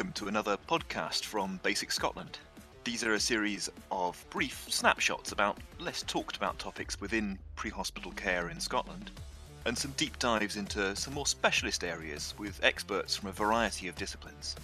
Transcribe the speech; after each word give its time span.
welcome 0.00 0.12
to 0.14 0.28
another 0.28 0.56
podcast 0.66 1.26
from 1.26 1.60
BASICS 1.62 1.92
Scotland. 1.92 2.38
These 2.84 3.04
are 3.04 3.12
a 3.12 3.20
series 3.20 3.68
of 3.90 4.24
brief 4.30 4.64
snapshots 4.70 5.32
about 5.32 5.58
less 5.78 6.02
talked 6.04 6.38
about 6.38 6.58
topics 6.58 6.98
within 7.02 7.38
pre 7.54 7.68
hospital 7.68 8.10
care 8.12 8.48
in 8.48 8.60
Scotland, 8.60 9.10
and 9.66 9.76
some 9.76 9.90
deep 9.98 10.18
dives 10.18 10.56
into 10.56 10.96
some 10.96 11.12
more 11.12 11.26
specialist 11.26 11.84
areas 11.84 12.32
with 12.38 12.58
experts 12.64 13.14
from 13.14 13.28
a 13.28 13.32
variety 13.32 13.88
of 13.88 13.94
disciplines. 13.94 14.56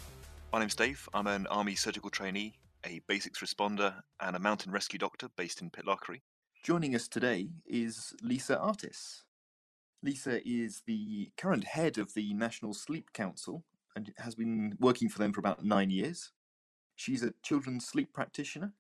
My 0.55 0.61
name's 0.61 0.75
Dave, 0.75 1.07
I'm 1.13 1.27
an 1.27 1.47
Army 1.49 1.75
surgical 1.75 2.09
trainee, 2.09 2.55
a 2.87 3.03
basics 3.07 3.41
responder, 3.41 3.93
and 4.21 4.37
a 4.37 4.41
mountain 4.41 4.73
rescue 4.73 4.99
doctor 4.99 5.29
based 5.37 5.61
in 5.61 5.69
Pitlochry. 5.69 6.23
Joining 6.65 6.95
us 6.95 7.09
today 7.09 7.51
is 7.67 8.15
Lisa 8.23 8.59
Artis. 8.59 9.25
Lisa 10.03 10.41
is 10.49 10.81
the 10.87 11.31
current 11.37 11.65
head 11.65 11.99
of 11.99 12.15
the 12.15 12.33
National 12.33 12.73
Sleep 12.73 13.13
Council 13.13 13.65
and 13.97 14.13
has 14.19 14.35
been 14.35 14.77
working 14.79 15.09
for 15.09 15.19
them 15.19 15.33
for 15.33 15.41
about 15.41 15.65
nine 15.65 15.91
years. 15.91 16.31
She's 16.95 17.23
a 17.23 17.33
children's 17.43 17.87
sleep 17.87 18.13
practitioner, 18.13 18.75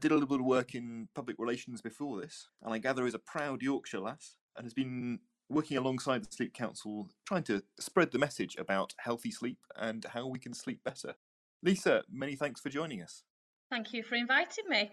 did 0.00 0.10
a 0.10 0.14
little 0.14 0.28
bit 0.28 0.40
of 0.40 0.46
work 0.46 0.74
in 0.74 1.08
public 1.14 1.36
relations 1.38 1.80
before 1.80 2.20
this, 2.20 2.48
and 2.62 2.74
I 2.74 2.78
gather 2.78 3.06
is 3.06 3.14
a 3.14 3.18
proud 3.20 3.62
Yorkshire 3.62 4.00
lass 4.00 4.36
and 4.56 4.66
has 4.66 4.74
been 4.74 5.20
working 5.48 5.76
alongside 5.76 6.24
the 6.24 6.32
Sleep 6.32 6.52
Council 6.52 7.08
trying 7.24 7.44
to 7.44 7.62
spread 7.78 8.10
the 8.10 8.18
message 8.18 8.56
about 8.58 8.94
healthy 8.98 9.30
sleep 9.30 9.58
and 9.76 10.04
how 10.12 10.26
we 10.26 10.40
can 10.40 10.52
sleep 10.52 10.80
better. 10.84 11.14
Lisa, 11.62 12.02
many 12.10 12.34
thanks 12.34 12.60
for 12.60 12.68
joining 12.68 13.00
us. 13.00 13.22
Thank 13.70 13.92
you 13.92 14.02
for 14.02 14.16
inviting 14.16 14.64
me. 14.68 14.90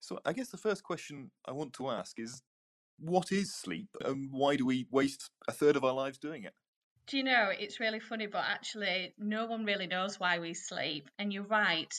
So, 0.00 0.18
I 0.24 0.32
guess 0.32 0.48
the 0.48 0.56
first 0.56 0.82
question 0.82 1.30
I 1.46 1.52
want 1.52 1.72
to 1.74 1.88
ask 1.88 2.18
is 2.18 2.42
what 2.98 3.32
is 3.32 3.54
sleep 3.54 3.88
and 4.04 4.28
why 4.30 4.56
do 4.56 4.66
we 4.66 4.86
waste 4.90 5.30
a 5.48 5.52
third 5.52 5.76
of 5.76 5.84
our 5.84 5.92
lives 5.92 6.18
doing 6.18 6.44
it? 6.44 6.54
Do 7.08 7.16
you 7.16 7.24
know, 7.24 7.50
it's 7.50 7.80
really 7.80 8.00
funny, 8.00 8.26
but 8.26 8.44
actually, 8.48 9.12
no 9.18 9.46
one 9.46 9.64
really 9.64 9.86
knows 9.86 10.20
why 10.20 10.38
we 10.38 10.54
sleep. 10.54 11.08
And 11.18 11.32
you're 11.32 11.42
right, 11.42 11.92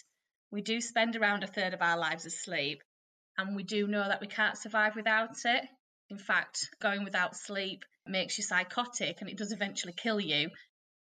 we 0.51 0.61
do 0.61 0.79
spend 0.79 1.15
around 1.15 1.43
a 1.43 1.47
third 1.47 1.73
of 1.73 1.81
our 1.81 1.97
lives 1.97 2.25
asleep, 2.25 2.81
and 3.37 3.55
we 3.55 3.63
do 3.63 3.87
know 3.87 4.07
that 4.07 4.21
we 4.21 4.27
can't 4.27 4.57
survive 4.57 4.95
without 4.95 5.35
it. 5.45 5.65
In 6.09 6.17
fact, 6.17 6.69
going 6.81 7.03
without 7.03 7.35
sleep 7.35 7.83
makes 8.05 8.37
you 8.37 8.43
psychotic 8.43 9.21
and 9.21 9.29
it 9.29 9.37
does 9.37 9.51
eventually 9.51 9.93
kill 9.93 10.19
you. 10.19 10.49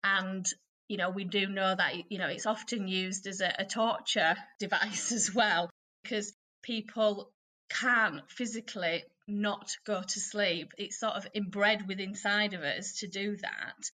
And, 0.04 0.46
you 0.88 0.96
know, 0.96 1.10
we 1.10 1.24
do 1.24 1.46
know 1.48 1.74
that, 1.74 2.10
you 2.10 2.18
know, 2.18 2.28
it's 2.28 2.46
often 2.46 2.86
used 2.86 3.26
as 3.26 3.40
a, 3.40 3.52
a 3.58 3.64
torture 3.64 4.36
device 4.58 5.12
as 5.12 5.34
well, 5.34 5.70
because 6.02 6.32
people 6.62 7.32
can't 7.68 8.30
physically 8.30 9.04
not 9.32 9.70
go 9.84 10.02
to 10.02 10.20
sleep. 10.20 10.72
It's 10.78 11.00
sort 11.00 11.14
of 11.14 11.26
inbred 11.34 11.88
with 11.88 12.00
inside 12.00 12.54
of 12.54 12.62
us 12.62 12.98
to 13.00 13.08
do 13.08 13.36
that. 13.36 13.90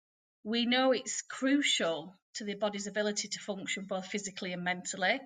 We 0.45 0.67
know 0.67 0.93
it's 0.93 1.23
crucial 1.23 2.15
to 2.35 2.45
the 2.45 2.55
body's 2.55 2.87
ability 2.87 3.29
to 3.29 3.41
function 3.41 3.85
both 3.89 4.07
physically 4.07 4.53
and 4.53 4.65
mentally. 4.65 5.21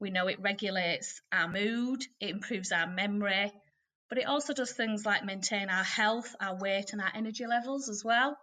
We 0.00 0.10
know 0.10 0.28
it 0.28 0.40
regulates 0.40 1.20
our 1.30 1.48
mood, 1.48 2.02
it 2.20 2.30
improves 2.30 2.72
our 2.72 2.86
memory, 2.86 3.52
but 4.08 4.18
it 4.18 4.26
also 4.26 4.52
does 4.52 4.72
things 4.72 5.06
like 5.06 5.24
maintain 5.24 5.68
our 5.68 5.84
health, 5.84 6.34
our 6.40 6.58
weight, 6.58 6.92
and 6.92 7.00
our 7.00 7.12
energy 7.14 7.46
levels 7.46 7.88
as 7.88 8.02
well. 8.04 8.36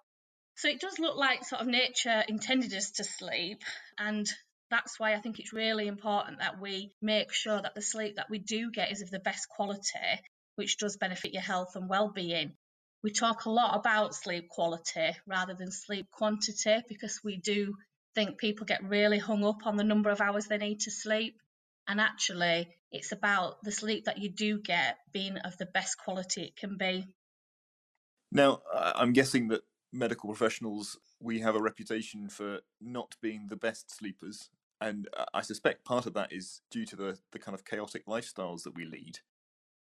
So 0.56 0.68
it 0.70 0.80
does 0.80 1.00
look 1.00 1.16
like 1.16 1.44
sort 1.44 1.62
of 1.62 1.68
nature 1.68 2.24
intended 2.28 2.74
us 2.74 2.92
to 2.92 3.04
sleep, 3.04 3.62
and 3.98 4.28
that's 4.70 5.00
why 5.00 5.14
I 5.14 5.20
think 5.20 5.40
it's 5.40 5.54
really 5.54 5.88
important 5.88 6.40
that 6.40 6.62
we 6.62 6.92
make 7.02 7.34
sure 7.34 7.62
that 7.62 7.76
the 7.76 7.82
sleep 7.82 8.18
that 8.18 8.30
we 8.30 8.40
do 8.40 8.72
get 8.72 8.92
is 8.92 9.02
of 9.02 9.10
the 9.10 9.20
best 9.20 9.48
quality 9.50 10.22
which 10.60 10.78
does 10.78 10.98
benefit 10.98 11.32
your 11.32 11.42
health 11.42 11.78
and 11.78 11.88
well-being. 11.88 12.52
We 13.02 13.12
talk 13.12 13.46
a 13.46 13.50
lot 13.50 13.80
about 13.80 14.14
sleep 14.14 14.50
quality 14.50 15.12
rather 15.26 15.54
than 15.54 15.72
sleep 15.72 16.08
quantity 16.12 16.84
because 16.90 17.22
we 17.24 17.38
do 17.38 17.76
think 18.14 18.38
people 18.38 18.66
get 18.66 18.84
really 18.84 19.20
hung 19.20 19.46
up 19.46 19.66
on 19.66 19.78
the 19.78 19.86
number 19.86 20.10
of 20.10 20.20
hours 20.20 20.48
they 20.48 20.58
need 20.58 20.82
to 20.82 20.92
sleep. 20.92 21.38
And 21.88 22.02
actually, 22.02 22.68
it's 22.92 23.14
about 23.14 23.64
the 23.64 23.72
sleep 23.72 24.04
that 24.04 24.18
you 24.18 24.30
do 24.30 24.60
get 24.60 24.98
being 25.14 25.38
of 25.38 25.58
the 25.58 25.66
best 25.66 25.98
quality 25.98 26.44
it 26.44 26.58
can 26.58 26.76
be. 26.78 27.08
Now, 28.30 28.60
I'm 28.76 29.14
guessing 29.14 29.48
that 29.48 29.62
medical 29.94 30.28
professionals, 30.28 31.00
we 31.22 31.40
have 31.40 31.56
a 31.56 31.62
reputation 31.62 32.28
for 32.28 32.60
not 32.82 33.16
being 33.22 33.48
the 33.48 33.56
best 33.56 33.96
sleepers. 33.98 34.50
And 34.82 35.08
uh, 35.16 35.24
I 35.34 35.42
suspect 35.42 35.86
part 35.86 36.06
of 36.06 36.14
that 36.16 36.34
is 36.34 36.60
due 36.70 36.86
to 36.88 36.98
the, 36.98 37.18
the 37.32 37.40
kind 37.40 37.56
of 37.56 37.64
chaotic 37.64 38.06
lifestyles 38.08 38.64
that 38.64 38.76
we 38.76 38.84
lead 38.84 39.20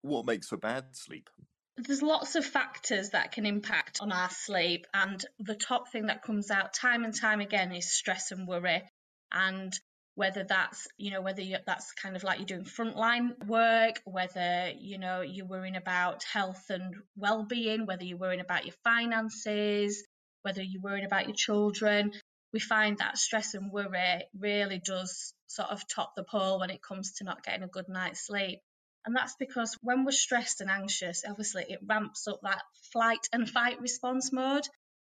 what 0.03 0.27
makes 0.27 0.49
for 0.49 0.57
bad 0.57 0.85
sleep? 0.93 1.29
There's 1.77 2.03
lots 2.03 2.37
of 2.37 2.45
factors 2.45 3.11
that 3.11 3.33
can 3.33 3.45
impact 3.45 3.99
on 4.01 4.11
our 4.11 4.31
sleep, 4.31 4.87
and 4.95 5.23
the 5.39 5.55
top 5.55 5.93
thing 5.93 6.07
that 6.07 6.23
comes 6.23 6.51
out 6.51 6.73
time 6.73 7.05
and 7.05 7.15
time 7.15 7.41
again 7.41 7.73
is 7.73 7.93
stress 7.93 8.33
and 8.33 8.49
worry. 8.49 8.83
And 9.31 9.79
whether 10.17 10.45
that's 10.45 10.89
you 10.97 11.11
know 11.13 11.21
whether 11.21 11.43
that's 11.67 11.93
kind 11.93 12.17
of 12.17 12.25
like 12.25 12.39
you're 12.39 12.47
doing 12.47 12.65
frontline 12.65 13.47
work 13.47 14.01
whether 14.05 14.73
you 14.79 14.99
know 14.99 15.21
you're 15.21 15.47
worrying 15.47 15.77
about 15.77 16.25
health 16.25 16.65
and 16.71 16.95
well-being 17.17 17.87
whether 17.87 18.03
you're 18.03 18.19
worrying 18.19 18.41
about 18.41 18.65
your 18.65 18.75
finances 18.83 20.03
whether 20.43 20.63
you're 20.63 20.83
worrying 20.83 21.05
about 21.05 21.27
your 21.27 21.37
children 21.37 22.11
we 22.53 22.59
find 22.59 22.99
that 22.99 23.19
stress 23.19 23.53
and 23.53 23.71
worry 23.71 24.23
really 24.39 24.81
does 24.85 25.35
sort 25.47 25.69
of 25.69 25.87
top 25.87 26.15
the 26.17 26.25
poll 26.25 26.61
when 26.61 26.71
it 26.71 26.83
comes 26.83 27.13
to 27.13 27.25
not 27.25 27.45
getting 27.45 27.63
a 27.63 27.69
good 27.69 27.89
night's 27.89 28.27
sleep 28.27 28.61
and 29.07 29.15
that's 29.15 29.37
because 29.37 29.79
when 29.83 30.05
we're 30.05 30.11
stressed 30.11 30.61
and 30.61 30.69
anxious, 30.69 31.23
obviously 31.27 31.65
it 31.69 31.79
ramps 31.87 32.27
up 32.27 32.41
that 32.43 32.63
flight 32.93 33.29
and 33.33 33.49
fight 33.49 33.81
response 33.81 34.33
mode. 34.33 34.67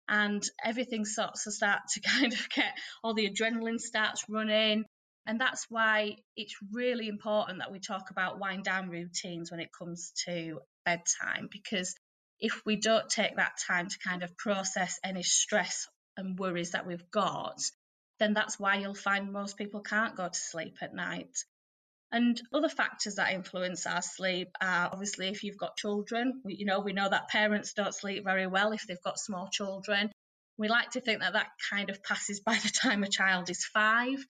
And 0.09 0.43
everything 0.65 1.05
starts 1.05 1.45
to 1.45 1.53
start 1.53 1.83
to 1.95 2.01
kind 2.19 2.33
of 2.33 2.49
get 2.51 2.75
all 3.03 3.15
the 3.15 3.31
adrenaline 3.31 3.81
starts 3.81 4.25
running. 4.29 4.85
And 5.25 5.41
that's 5.41 5.67
why 5.69 6.17
it's 6.37 6.55
really 6.73 7.09
important 7.09 7.59
that 7.61 7.73
we 7.73 7.79
talk 7.79 8.11
about 8.11 8.41
wind 8.41 8.65
down 8.65 8.91
routines 8.91 9.51
when 9.53 9.61
it 9.61 9.71
comes 9.77 10.13
to 10.27 10.61
bedtime. 10.85 11.49
Because 11.51 11.95
if 12.41 12.63
we 12.67 12.77
don't 12.77 13.09
take 13.09 13.37
that 13.37 13.59
time 13.67 13.89
to 13.89 13.99
kind 13.99 14.25
of 14.25 14.37
process 14.37 14.99
any 15.05 15.23
stress 15.23 15.89
and 16.17 16.39
worries 16.39 16.73
that 16.73 16.87
we've 16.87 17.11
got, 17.13 17.61
then 18.19 18.35
that's 18.35 18.59
why 18.59 18.77
you'll 18.77 18.95
find 18.95 19.33
most 19.33 19.57
people 19.57 19.81
can't 19.81 20.17
go 20.17 20.29
to 20.29 20.39
sleep 20.39 20.77
at 20.81 20.95
night. 20.95 21.37
And 22.13 22.41
other 22.53 22.69
factors 22.69 23.17
that 23.17 23.33
influence 23.33 23.87
our 23.87 24.03
sleep 24.03 24.49
are 24.61 24.91
obviously 24.93 25.29
if 25.29 25.43
you've 25.43 25.59
got 25.59 25.77
children, 25.77 26.41
we, 26.45 26.55
you 26.55 26.65
know, 26.65 26.81
we 26.81 26.93
know 26.93 27.09
that 27.09 27.29
parents 27.29 27.73
don't 27.73 27.95
sleep 27.95 28.25
very 28.25 28.47
well 28.47 28.73
if 28.73 28.87
they've 28.87 29.03
got 29.03 29.19
small 29.19 29.49
children. 29.49 30.13
We 30.57 30.69
like 30.69 30.91
to 30.93 31.01
think 31.01 31.21
that 31.21 31.35
that 31.35 31.49
kind 31.71 31.91
of 31.91 32.03
passes 32.03 32.41
by 32.41 32.55
the 32.55 32.71
time 32.71 33.03
a 33.03 33.09
child 33.09 33.51
is 33.51 33.65
five. 33.65 34.25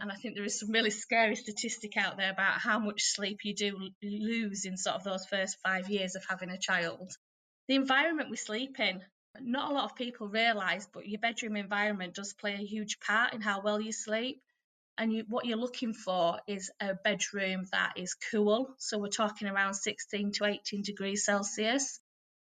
And 0.00 0.10
I 0.10 0.14
think 0.14 0.34
there 0.34 0.44
is 0.44 0.58
some 0.58 0.70
really 0.70 0.90
scary 0.90 1.36
statistic 1.36 1.96
out 1.96 2.16
there 2.16 2.30
about 2.30 2.60
how 2.60 2.78
much 2.78 3.02
sleep 3.02 3.40
you 3.44 3.54
do 3.54 3.90
lose 4.02 4.64
in 4.64 4.76
sort 4.76 4.96
of 4.96 5.04
those 5.04 5.26
first 5.26 5.58
five 5.62 5.90
years 5.90 6.14
of 6.14 6.24
having 6.28 6.50
a 6.50 6.58
child. 6.58 7.12
The 7.68 7.74
environment 7.74 8.30
we 8.30 8.36
sleep 8.36 8.78
in, 8.80 9.02
not 9.40 9.70
a 9.70 9.74
lot 9.74 9.84
of 9.84 9.96
people 9.96 10.28
realise, 10.28 10.86
but 10.92 11.06
your 11.06 11.20
bedroom 11.20 11.56
environment 11.56 12.14
does 12.14 12.32
play 12.32 12.54
a 12.54 12.64
huge 12.64 13.00
part 13.00 13.34
in 13.34 13.40
how 13.40 13.60
well 13.62 13.80
you 13.80 13.92
sleep 13.92 14.42
and 14.98 15.12
you, 15.12 15.24
what 15.28 15.46
you're 15.46 15.56
looking 15.58 15.94
for 15.94 16.38
is 16.46 16.70
a 16.80 16.94
bedroom 16.94 17.66
that 17.72 17.94
is 17.96 18.14
cool. 18.30 18.74
So 18.78 18.98
we're 18.98 19.08
talking 19.08 19.48
around 19.48 19.74
16 19.74 20.32
to 20.32 20.44
18 20.44 20.82
degrees 20.82 21.24
Celsius. 21.24 21.98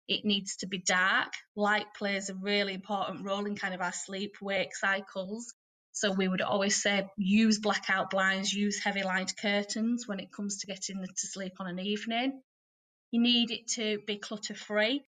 It 0.07 0.25
needs 0.25 0.57
to 0.57 0.67
be 0.67 0.79
dark. 0.79 1.33
Light 1.55 1.93
plays 1.95 2.29
a 2.29 2.33
really 2.33 2.73
important 2.73 3.25
role 3.25 3.45
in 3.45 3.55
kind 3.55 3.75
of 3.75 3.81
our 3.81 3.93
sleep 3.93 4.35
wake 4.41 4.75
cycles. 4.75 5.53
So 5.91 6.11
we 6.11 6.27
would 6.27 6.41
always 6.41 6.81
say 6.81 7.07
use 7.17 7.59
blackout 7.59 8.09
blinds, 8.09 8.53
use 8.53 8.79
heavy 8.79 9.03
lined 9.03 9.35
curtains 9.37 10.07
when 10.07 10.19
it 10.19 10.31
comes 10.31 10.57
to 10.59 10.67
getting 10.67 11.03
to 11.03 11.27
sleep 11.27 11.53
on 11.59 11.67
an 11.67 11.79
evening. 11.79 12.41
You 13.11 13.21
need 13.21 13.51
it 13.51 13.67
to 13.75 13.99
be 14.07 14.17
clutter 14.17 14.55
free. 14.55 15.03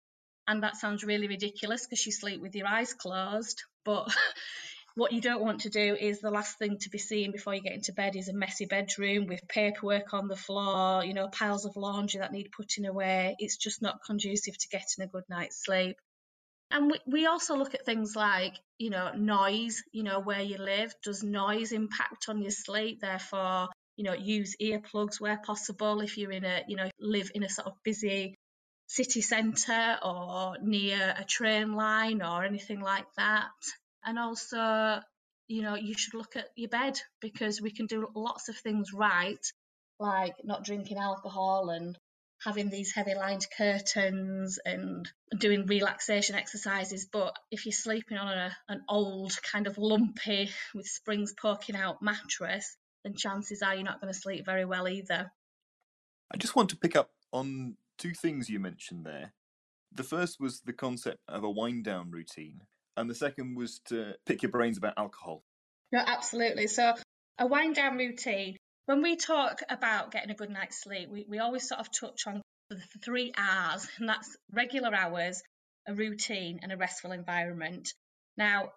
And 0.47 0.63
that 0.63 0.77
sounds 0.77 1.03
really 1.03 1.27
ridiculous 1.27 1.85
because 1.85 2.05
you 2.05 2.11
sleep 2.11 2.41
with 2.41 2.55
your 2.55 2.67
eyes 2.67 2.93
closed, 2.93 3.63
but 3.83 4.07
What 4.97 5.11
you 5.11 5.21
don't 5.21 5.43
want 5.43 5.61
to 5.61 5.69
do 5.69 5.95
is 5.95 6.21
the 6.21 6.31
last 6.31 6.57
thing 6.57 6.79
to 6.79 6.89
be 6.89 6.97
seen 6.97 7.31
before 7.31 7.53
you 7.53 7.61
get 7.61 7.75
into 7.75 7.93
bed 7.93 8.15
is 8.15 8.29
a 8.29 8.33
messy 8.33 8.65
bedroom 8.65 9.27
with 9.27 9.47
paperwork 9.47 10.11
on 10.11 10.27
the 10.27 10.35
floor, 10.35 11.05
you 11.05 11.13
know, 11.13 11.27
piles 11.27 11.65
of 11.65 11.75
laundry 11.75 12.19
that 12.19 12.31
need 12.31 12.49
putting 12.51 12.83
away. 12.87 13.35
It's 13.37 13.57
just 13.57 13.79
not 13.79 13.99
conducive 14.03 14.57
to 14.57 14.67
getting 14.69 15.03
a 15.03 15.07
good 15.07 15.25
night's 15.29 15.63
sleep. 15.63 15.97
And 16.71 16.89
we, 16.89 16.99
we 17.05 17.25
also 17.27 17.55
look 17.55 17.75
at 17.75 17.85
things 17.85 18.15
like, 18.15 18.55
you 18.79 18.89
know, 18.89 19.11
noise, 19.15 19.83
you 19.91 20.01
know, 20.01 20.19
where 20.19 20.41
you 20.41 20.57
live. 20.57 20.95
Does 21.03 21.21
noise 21.21 21.73
impact 21.73 22.25
on 22.27 22.41
your 22.41 22.49
sleep? 22.49 22.99
Therefore, 22.99 23.67
you 23.97 24.03
know, 24.03 24.13
use 24.13 24.55
earplugs 24.59 25.21
where 25.21 25.37
possible 25.37 26.01
if 26.01 26.17
you're 26.17 26.31
in 26.31 26.43
a, 26.43 26.63
you 26.67 26.75
know, 26.75 26.89
live 26.99 27.29
in 27.35 27.43
a 27.43 27.49
sort 27.49 27.67
of 27.67 27.73
busy 27.83 28.33
city 28.87 29.21
centre 29.21 29.99
or 30.01 30.57
near 30.59 31.13
a 31.15 31.23
train 31.23 31.75
line 31.75 32.23
or 32.23 32.43
anything 32.43 32.79
like 32.79 33.05
that 33.15 33.51
and 34.05 34.19
also 34.19 34.99
you 35.47 35.61
know 35.61 35.75
you 35.75 35.93
should 35.95 36.13
look 36.13 36.35
at 36.35 36.47
your 36.55 36.69
bed 36.69 36.99
because 37.21 37.61
we 37.61 37.71
can 37.71 37.85
do 37.85 38.07
lots 38.15 38.49
of 38.49 38.57
things 38.57 38.93
right 38.93 39.45
like 39.99 40.35
not 40.43 40.63
drinking 40.63 40.97
alcohol 40.97 41.69
and 41.69 41.97
having 42.43 42.69
these 42.69 42.93
heavy 42.93 43.15
lined 43.15 43.45
curtains 43.57 44.59
and 44.63 45.09
doing 45.37 45.65
relaxation 45.65 46.35
exercises. 46.35 47.07
But 47.11 47.35
if 47.51 47.65
you're 47.65 47.73
sleeping 47.73 48.17
on 48.17 48.37
a, 48.37 48.55
an 48.69 48.83
old, 48.87 49.33
kind 49.41 49.67
of 49.67 49.77
lumpy, 49.77 50.49
with 50.73 50.85
springs 50.85 51.33
poking 51.33 51.75
out 51.75 52.01
mattress, 52.01 52.77
then 53.03 53.15
chances 53.15 53.61
are 53.61 53.73
you're 53.73 53.83
not 53.83 54.01
going 54.01 54.13
to 54.13 54.19
sleep 54.19 54.45
very 54.45 54.65
well 54.65 54.87
either. 54.87 55.31
I 56.31 56.37
just 56.37 56.55
want 56.55 56.69
to 56.69 56.77
pick 56.77 56.95
up 56.95 57.09
on 57.31 57.77
two 57.97 58.13
things 58.13 58.49
you 58.49 58.59
mentioned 58.59 59.05
there. 59.05 59.33
The 59.91 60.03
first 60.03 60.39
was 60.39 60.61
the 60.61 60.73
concept 60.73 61.19
of 61.27 61.43
a 61.43 61.49
wind 61.49 61.85
down 61.85 62.11
routine, 62.11 62.61
and 62.97 63.09
the 63.09 63.15
second 63.15 63.55
was 63.55 63.79
to 63.85 64.15
pick 64.25 64.43
your 64.43 64.51
brains 64.51 64.77
about 64.77 64.95
alcohol. 64.97 65.43
No, 65.91 65.99
absolutely. 66.05 66.67
So, 66.67 66.93
a 67.39 67.47
wind 67.47 67.75
down 67.75 67.97
routine 67.97 68.57
when 68.87 69.01
we 69.01 69.17
talk 69.17 69.59
about 69.69 70.11
getting 70.11 70.31
a 70.31 70.33
good 70.33 70.49
night's 70.49 70.81
sleep, 70.81 71.09
we, 71.11 71.25
we 71.27 71.39
always 71.39 71.67
sort 71.67 71.81
of 71.81 71.91
touch 71.91 72.25
on 72.25 72.41
the 72.69 72.81
three 73.03 73.33
R's, 73.37 73.85
and 73.99 74.07
that's 74.07 74.35
regular 74.53 74.95
hours, 74.95 75.43
a 75.85 75.93
routine, 75.93 76.61
and 76.63 76.71
a 76.71 76.77
restful 76.77 77.11
environment. 77.11 77.89
Now, 78.37 78.69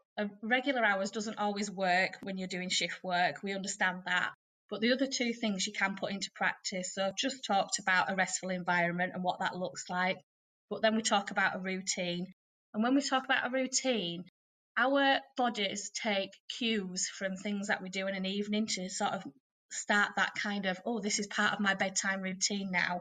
regular 0.43 0.85
hours 0.85 1.13
doesn't 1.13 1.39
always 1.39 1.71
work 1.71 2.19
when 2.23 2.39
you're 2.39 2.49
doing 2.49 2.71
shift 2.71 2.99
work. 3.05 3.37
We 3.45 3.55
understand 3.55 4.03
that. 4.07 4.33
But 4.69 4.81
the 4.81 4.93
other 4.93 5.07
two 5.07 5.33
things 5.33 5.67
you 5.67 5.73
can 5.73 5.95
put 5.95 6.11
into 6.11 6.31
practice. 6.35 6.95
So 6.95 7.05
I've 7.05 7.17
just 7.17 7.45
talked 7.45 7.79
about 7.79 8.11
a 8.11 8.17
restful 8.17 8.51
environment 8.51 9.13
and 9.15 9.23
what 9.23 9.39
that 9.41 9.57
looks 9.57 9.85
like. 9.89 10.19
But 10.71 10.83
then 10.83 10.97
we 10.97 11.03
talk 11.03 11.31
about 11.31 11.55
a 11.55 11.61
routine. 11.61 12.27
And 12.73 12.83
when 12.83 12.95
we 12.95 13.03
talk 13.03 13.25
about 13.25 13.47
a 13.47 13.51
routine, 13.51 14.25
our 14.77 15.19
bodies 15.37 15.91
take 15.91 16.31
cues 16.59 17.09
from 17.09 17.37
things 17.37 17.69
that 17.69 17.83
we 17.83 17.89
do 17.89 18.07
in 18.07 18.15
an 18.15 18.27
evening 18.27 18.67
to 18.67 18.89
sort 18.89 19.13
of 19.13 19.25
start 19.71 20.13
that 20.17 20.35
kind 20.35 20.67
of, 20.67 20.81
oh, 20.85 21.01
this 21.01 21.19
is 21.19 21.27
part 21.27 21.53
of 21.53 21.61
my 21.61 21.75
bedtime 21.75 22.23
routine 22.23 22.71
now. 22.71 23.01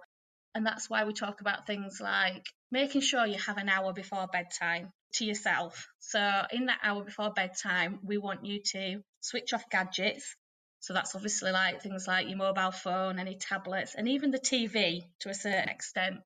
And 0.55 0.65
that's 0.65 0.89
why 0.89 1.05
we 1.05 1.13
talk 1.13 1.41
about 1.41 1.67
things 1.67 1.99
like 2.01 2.45
making 2.71 3.01
sure 3.01 3.25
you 3.25 3.37
have 3.37 3.57
an 3.57 3.69
hour 3.69 3.93
before 3.93 4.27
bedtime 4.27 4.91
to 5.13 5.25
yourself. 5.25 5.87
So, 5.99 6.19
in 6.51 6.65
that 6.65 6.79
hour 6.83 7.03
before 7.03 7.31
bedtime, 7.31 7.99
we 8.03 8.17
want 8.17 8.45
you 8.45 8.61
to 8.73 9.01
switch 9.21 9.53
off 9.53 9.69
gadgets. 9.69 10.35
So, 10.79 10.93
that's 10.93 11.15
obviously 11.15 11.51
like 11.51 11.81
things 11.81 12.07
like 12.07 12.27
your 12.27 12.37
mobile 12.37 12.71
phone, 12.71 13.19
any 13.19 13.35
tablets, 13.35 13.95
and 13.95 14.07
even 14.07 14.31
the 14.31 14.39
TV 14.39 15.03
to 15.21 15.29
a 15.29 15.33
certain 15.33 15.69
extent. 15.69 16.17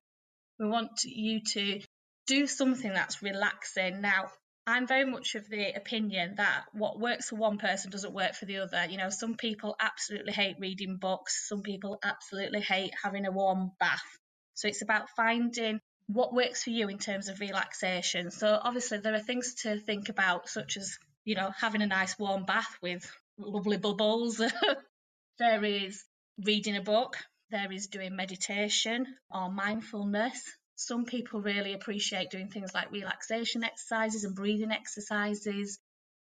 We 0.58 0.68
want 0.68 1.04
you 1.04 1.40
to 1.52 1.80
do 2.26 2.46
something 2.46 2.92
that's 2.92 3.22
relaxing. 3.22 4.00
Now, 4.00 4.30
I'm 4.66 4.86
very 4.86 5.04
much 5.04 5.34
of 5.34 5.48
the 5.48 5.72
opinion 5.72 6.36
that 6.36 6.64
what 6.72 6.98
works 6.98 7.28
for 7.28 7.36
one 7.36 7.58
person 7.58 7.90
doesn't 7.90 8.14
work 8.14 8.34
for 8.34 8.46
the 8.46 8.58
other. 8.58 8.86
You 8.88 8.96
know, 8.96 9.10
some 9.10 9.34
people 9.34 9.76
absolutely 9.78 10.32
hate 10.32 10.56
reading 10.58 10.96
books, 10.96 11.46
some 11.48 11.62
people 11.62 11.98
absolutely 12.02 12.60
hate 12.60 12.92
having 13.02 13.26
a 13.26 13.30
warm 13.30 13.72
bath. 13.78 14.18
So 14.54 14.68
it's 14.68 14.82
about 14.82 15.10
finding 15.10 15.80
what 16.06 16.34
works 16.34 16.64
for 16.64 16.70
you 16.70 16.88
in 16.88 16.98
terms 16.98 17.28
of 17.28 17.40
relaxation. 17.40 18.30
So 18.30 18.58
obviously 18.62 18.98
there 18.98 19.14
are 19.14 19.20
things 19.20 19.54
to 19.62 19.78
think 19.78 20.08
about, 20.08 20.48
such 20.48 20.76
as, 20.78 20.98
you 21.24 21.34
know, 21.34 21.50
having 21.58 21.82
a 21.82 21.86
nice 21.86 22.18
warm 22.18 22.44
bath 22.44 22.78
with 22.82 23.10
lovely 23.36 23.76
bubbles. 23.76 24.40
there 25.38 25.64
is 25.64 26.02
reading 26.42 26.76
a 26.76 26.82
book, 26.82 27.16
there 27.50 27.70
is 27.70 27.88
doing 27.88 28.16
meditation 28.16 29.06
or 29.30 29.50
mindfulness, 29.50 30.42
some 30.76 31.04
people 31.04 31.40
really 31.40 31.72
appreciate 31.72 32.30
doing 32.30 32.48
things 32.48 32.74
like 32.74 32.90
relaxation 32.90 33.64
exercises 33.64 34.24
and 34.24 34.34
breathing 34.34 34.72
exercises. 34.72 35.78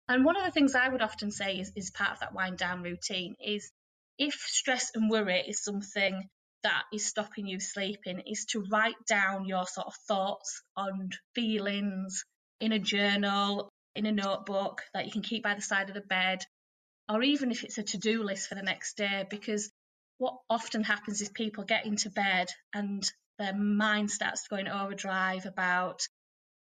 And 0.07 0.23
one 0.23 0.37
of 0.37 0.43
the 0.45 0.51
things 0.51 0.75
I 0.75 0.87
would 0.87 1.01
often 1.01 1.31
say 1.31 1.59
is, 1.59 1.71
is 1.75 1.91
part 1.91 2.11
of 2.11 2.19
that 2.19 2.33
wind 2.33 2.57
down 2.57 2.83
routine 2.83 3.35
is 3.43 3.71
if 4.17 4.33
stress 4.33 4.91
and 4.93 5.09
worry 5.09 5.43
is 5.47 5.63
something 5.63 6.29
that 6.63 6.83
is 6.93 7.05
stopping 7.05 7.47
you 7.47 7.59
sleeping, 7.59 8.21
is 8.25 8.45
to 8.45 8.63
write 8.71 8.95
down 9.07 9.45
your 9.45 9.65
sort 9.67 9.87
of 9.87 9.95
thoughts 10.07 10.63
and 10.77 11.15
feelings 11.33 12.23
in 12.59 12.71
a 12.71 12.79
journal, 12.79 13.69
in 13.95 14.05
a 14.05 14.11
notebook 14.11 14.81
that 14.93 15.05
you 15.05 15.11
can 15.11 15.21
keep 15.21 15.43
by 15.43 15.53
the 15.53 15.61
side 15.61 15.89
of 15.89 15.95
the 15.95 16.01
bed, 16.01 16.43
or 17.09 17.21
even 17.21 17.51
if 17.51 17.63
it's 17.63 17.77
a 17.77 17.83
to 17.83 17.97
do 17.97 18.23
list 18.23 18.47
for 18.47 18.55
the 18.55 18.63
next 18.63 18.97
day, 18.97 19.25
because 19.29 19.71
what 20.17 20.37
often 20.49 20.83
happens 20.83 21.21
is 21.21 21.29
people 21.29 21.63
get 21.63 21.85
into 21.85 22.09
bed 22.09 22.47
and 22.73 23.11
their 23.37 23.55
mind 23.55 24.09
starts 24.11 24.43
to 24.43 24.49
go 24.49 24.55
into 24.57 24.83
overdrive 24.83 25.45
about 25.45 26.01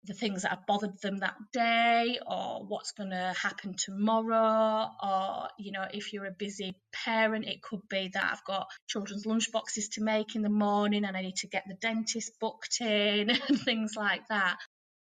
the 0.07 0.15
things 0.15 0.43
that 0.43 0.51
have 0.51 0.67
bothered 0.67 1.01
them 1.01 1.19
that 1.19 1.37
day 1.53 2.19
or 2.27 2.65
what's 2.67 2.93
going 2.93 3.11
to 3.11 3.35
happen 3.41 3.75
tomorrow 3.75 4.91
or 5.03 5.49
you 5.59 5.73
know 5.73 5.87
if 5.93 6.13
you're 6.13 6.27
a 6.27 6.31
busy 6.31 6.77
parent 6.93 7.47
it 7.47 7.63
could 7.63 7.81
be 7.89 8.11
that 8.13 8.31
i've 8.31 8.45
got 8.45 8.67
children's 8.87 9.25
lunch 9.25 9.51
boxes 9.51 9.89
to 9.89 10.03
make 10.03 10.37
in 10.37 10.43
the 10.43 10.51
morning 10.51 11.05
and 11.05 11.17
i 11.17 11.23
need 11.23 11.37
to 11.37 11.47
get 11.47 11.65
the 11.67 11.75
dentist 11.75 12.33
booked 12.39 12.81
in 12.81 13.31
and 13.49 13.61
things 13.61 13.95
like 13.97 14.27
that. 14.29 14.57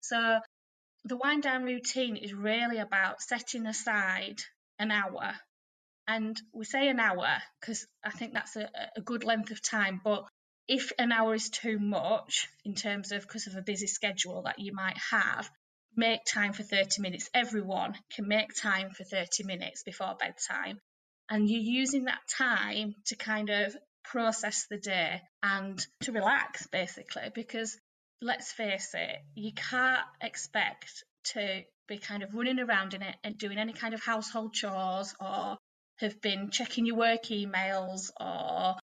So 0.01 0.39
the 1.05 1.17
wind 1.17 1.43
down 1.43 1.63
routine 1.63 2.17
is 2.17 2.33
really 2.33 2.79
about 2.79 3.21
setting 3.21 3.65
aside 3.65 4.41
an 4.79 4.91
hour. 4.91 5.33
And 6.07 6.39
we 6.53 6.65
say 6.65 6.89
an 6.89 6.99
hour 6.99 7.27
because 7.61 7.85
i 8.03 8.09
think 8.09 8.33
that's 8.33 8.55
a, 8.55 8.67
a 8.97 9.01
good 9.01 9.23
length 9.23 9.51
of 9.51 9.61
time 9.61 10.01
but 10.03 10.27
if 10.69 10.91
an 10.99 11.11
hour 11.11 11.33
is 11.33 11.49
too 11.49 11.79
much 11.79 12.47
in 12.63 12.75
terms 12.75 13.11
of 13.11 13.23
because 13.23 13.47
of 13.47 13.55
a 13.55 13.61
busy 13.61 13.87
schedule 13.87 14.43
that 14.43 14.59
you 14.59 14.71
might 14.71 14.97
have, 15.09 15.49
make 15.95 16.23
time 16.25 16.53
for 16.53 16.61
30 16.61 17.01
minutes. 17.01 17.27
Everyone 17.33 17.95
can 18.15 18.27
make 18.27 18.53
time 18.55 18.91
for 18.91 19.03
30 19.03 19.45
minutes 19.45 19.81
before 19.81 20.15
bedtime. 20.19 20.79
And 21.27 21.49
you're 21.49 21.59
using 21.59 22.05
that 22.05 22.21
time 22.37 22.93
to 23.07 23.15
kind 23.15 23.49
of 23.49 23.75
process 24.03 24.67
the 24.69 24.77
day 24.77 25.21
and 25.41 25.83
to 26.01 26.11
relax, 26.11 26.67
basically, 26.67 27.31
because 27.33 27.75
let's 28.21 28.51
face 28.51 28.93
it, 28.93 29.17
you 29.33 29.53
can't 29.53 30.05
expect 30.21 31.03
to 31.33 31.63
be 31.87 31.97
kind 31.97 32.21
of 32.21 32.35
running 32.35 32.59
around 32.59 32.93
in 32.93 33.01
it 33.01 33.15
and 33.23 33.39
doing 33.39 33.57
any 33.57 33.73
kind 33.73 33.95
of 33.95 34.03
household 34.03 34.53
chores 34.53 35.15
or 35.19 35.57
have 35.97 36.21
been 36.21 36.51
checking 36.51 36.85
your 36.85 36.95
work 36.95 37.23
emails 37.23 38.11
or 38.19 38.75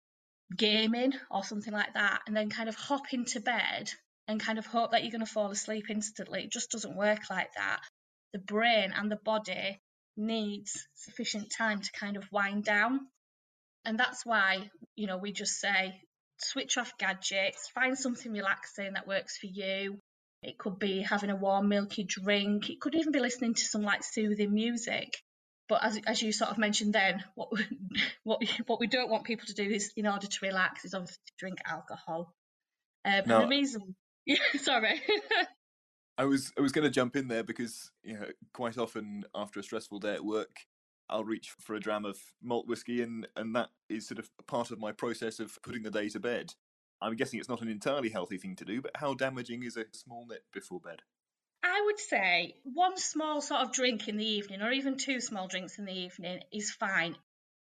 gaming 0.54 1.12
or 1.30 1.42
something 1.42 1.72
like 1.72 1.94
that, 1.94 2.20
and 2.26 2.36
then 2.36 2.50
kind 2.50 2.68
of 2.68 2.74
hop 2.74 3.12
into 3.12 3.40
bed 3.40 3.90
and 4.28 4.40
kind 4.40 4.58
of 4.58 4.66
hope 4.66 4.92
that 4.92 5.02
you're 5.02 5.12
going 5.12 5.24
to 5.24 5.32
fall 5.32 5.50
asleep 5.50 5.86
instantly. 5.88 6.44
It 6.44 6.52
just 6.52 6.70
doesn't 6.70 6.96
work 6.96 7.30
like 7.30 7.52
that. 7.56 7.80
The 8.32 8.38
brain 8.38 8.92
and 8.94 9.10
the 9.10 9.16
body 9.16 9.80
needs 10.16 10.86
sufficient 10.94 11.52
time 11.56 11.80
to 11.80 11.92
kind 11.92 12.16
of 12.16 12.30
wind 12.32 12.64
down. 12.64 13.00
And 13.84 13.98
that's 13.98 14.26
why, 14.26 14.70
you 14.96 15.06
know, 15.06 15.16
we 15.16 15.32
just 15.32 15.60
say 15.60 16.00
switch 16.38 16.76
off 16.76 16.98
gadgets, 16.98 17.70
find 17.74 17.96
something 17.96 18.32
relaxing 18.32 18.94
that 18.94 19.06
works 19.06 19.38
for 19.38 19.46
you. 19.46 19.98
It 20.42 20.58
could 20.58 20.78
be 20.78 21.00
having 21.00 21.30
a 21.30 21.36
warm 21.36 21.68
milky 21.68 22.04
drink. 22.04 22.68
It 22.68 22.80
could 22.80 22.94
even 22.94 23.12
be 23.12 23.20
listening 23.20 23.54
to 23.54 23.64
some 23.64 23.82
like 23.82 24.02
soothing 24.02 24.52
music. 24.52 25.22
But 25.68 25.84
as, 25.84 26.00
as 26.06 26.22
you 26.22 26.32
sort 26.32 26.50
of 26.50 26.58
mentioned 26.58 26.92
then, 26.92 27.24
what 27.34 27.52
we, 27.52 27.64
what 28.24 28.42
what 28.66 28.80
we 28.80 28.86
don't 28.86 29.10
want 29.10 29.24
people 29.24 29.46
to 29.46 29.54
do 29.54 29.64
is, 29.64 29.92
in 29.96 30.06
order 30.06 30.26
to 30.26 30.38
relax, 30.42 30.84
is 30.84 30.94
obviously 30.94 31.22
to 31.26 31.32
drink 31.38 31.58
alcohol. 31.66 32.32
Um, 33.04 33.22
no. 33.26 33.40
the 33.42 33.48
reason, 33.48 33.94
sorry. 34.56 35.00
I 36.18 36.24
was 36.24 36.52
I 36.56 36.62
was 36.62 36.72
going 36.72 36.84
to 36.84 36.90
jump 36.90 37.14
in 37.14 37.28
there 37.28 37.44
because 37.44 37.90
you 38.02 38.14
know 38.14 38.26
quite 38.54 38.78
often 38.78 39.24
after 39.34 39.60
a 39.60 39.62
stressful 39.62 39.98
day 39.98 40.14
at 40.14 40.24
work, 40.24 40.56
I'll 41.10 41.24
reach 41.24 41.54
for 41.60 41.74
a 41.74 41.80
dram 41.80 42.04
of 42.04 42.18
malt 42.42 42.66
whiskey, 42.66 43.02
and 43.02 43.26
and 43.36 43.54
that 43.54 43.68
is 43.88 44.06
sort 44.06 44.18
of 44.18 44.30
part 44.46 44.70
of 44.70 44.78
my 44.78 44.92
process 44.92 45.40
of 45.40 45.58
putting 45.62 45.82
the 45.82 45.90
day 45.90 46.08
to 46.10 46.20
bed. 46.20 46.54
I'm 47.02 47.16
guessing 47.16 47.38
it's 47.38 47.48
not 47.48 47.60
an 47.60 47.68
entirely 47.68 48.08
healthy 48.08 48.38
thing 48.38 48.56
to 48.56 48.64
do, 48.64 48.80
but 48.80 48.92
how 48.94 49.12
damaging 49.12 49.62
is 49.62 49.76
a 49.76 49.84
small 49.92 50.26
nip 50.26 50.44
before 50.52 50.80
bed? 50.80 51.02
I 51.66 51.82
would 51.84 51.98
say 51.98 52.54
one 52.62 52.96
small 52.96 53.40
sort 53.40 53.62
of 53.62 53.72
drink 53.72 54.06
in 54.08 54.16
the 54.16 54.24
evening, 54.24 54.62
or 54.62 54.70
even 54.70 54.96
two 54.96 55.20
small 55.20 55.48
drinks 55.48 55.78
in 55.78 55.84
the 55.84 55.92
evening, 55.92 56.40
is 56.52 56.70
fine. 56.70 57.16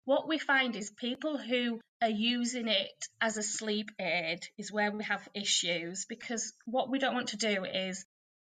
What 0.05 0.27
we 0.27 0.37
find 0.37 0.75
is 0.75 0.91
people 0.91 1.37
who 1.37 1.81
are 2.01 2.09
using 2.09 2.67
it 2.67 3.07
as 3.19 3.37
a 3.37 3.43
sleep 3.43 3.89
aid 3.99 4.47
is 4.57 4.71
where 4.71 4.91
we 4.91 5.03
have 5.05 5.27
issues 5.33 6.05
because 6.05 6.53
what 6.65 6.89
we 6.89 6.99
don't 6.99 7.15
want 7.15 7.29
to 7.29 7.37
do 7.37 7.65
is 7.65 8.05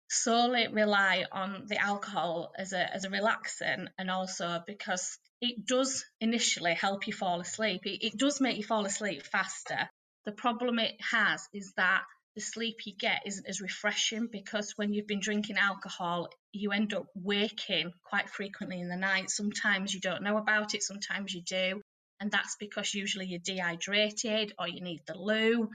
solely 0.10 0.68
rely 0.68 1.26
on 1.32 1.66
the 1.66 1.78
alcohol 1.78 2.54
as 2.58 2.72
a 2.74 2.94
as 2.94 3.04
a 3.04 3.10
relaxant 3.10 3.88
and 3.98 4.10
also 4.10 4.64
because 4.66 5.18
it 5.42 5.66
does 5.66 6.06
initially 6.22 6.76
help 6.76 7.08
you 7.08 7.14
fall 7.14 7.42
asleep. 7.42 7.82
It, 7.86 8.06
it 8.06 8.18
does 8.18 8.40
make 8.40 8.58
you 8.58 8.64
fall 8.64 8.86
asleep 8.86 9.24
faster. 9.24 9.90
The 10.26 10.32
problem 10.32 10.78
it 10.78 11.02
has 11.12 11.48
is 11.54 11.74
that 11.78 12.04
the 12.38 12.42
sleep 12.42 12.86
you 12.86 12.94
get 12.96 13.24
isn't 13.26 13.48
as 13.48 13.62
refreshing 13.62 14.28
because 14.32 14.74
when 14.76 14.94
you've 14.94 15.08
been 15.08 15.20
drinking 15.20 15.58
alcohol, 15.58 16.30
you 16.52 16.72
end 16.72 16.94
up 16.94 17.08
waking 17.16 17.92
quite 18.04 18.30
frequently 18.30 18.80
in 18.80 18.90
the 18.90 18.96
night. 18.96 19.32
Sometimes 19.32 19.92
you 19.92 20.00
don't 20.00 20.22
know 20.22 20.38
about 20.38 20.76
it, 20.76 20.84
sometimes 20.84 21.34
you 21.34 21.42
do. 21.42 21.82
And 22.20 22.30
that's 22.30 22.56
because 22.60 22.94
usually 22.94 23.26
you're 23.26 23.40
dehydrated 23.44 24.54
or 24.60 24.68
you 24.68 24.82
need 24.82 25.02
the 25.08 25.18
loo. 25.18 25.72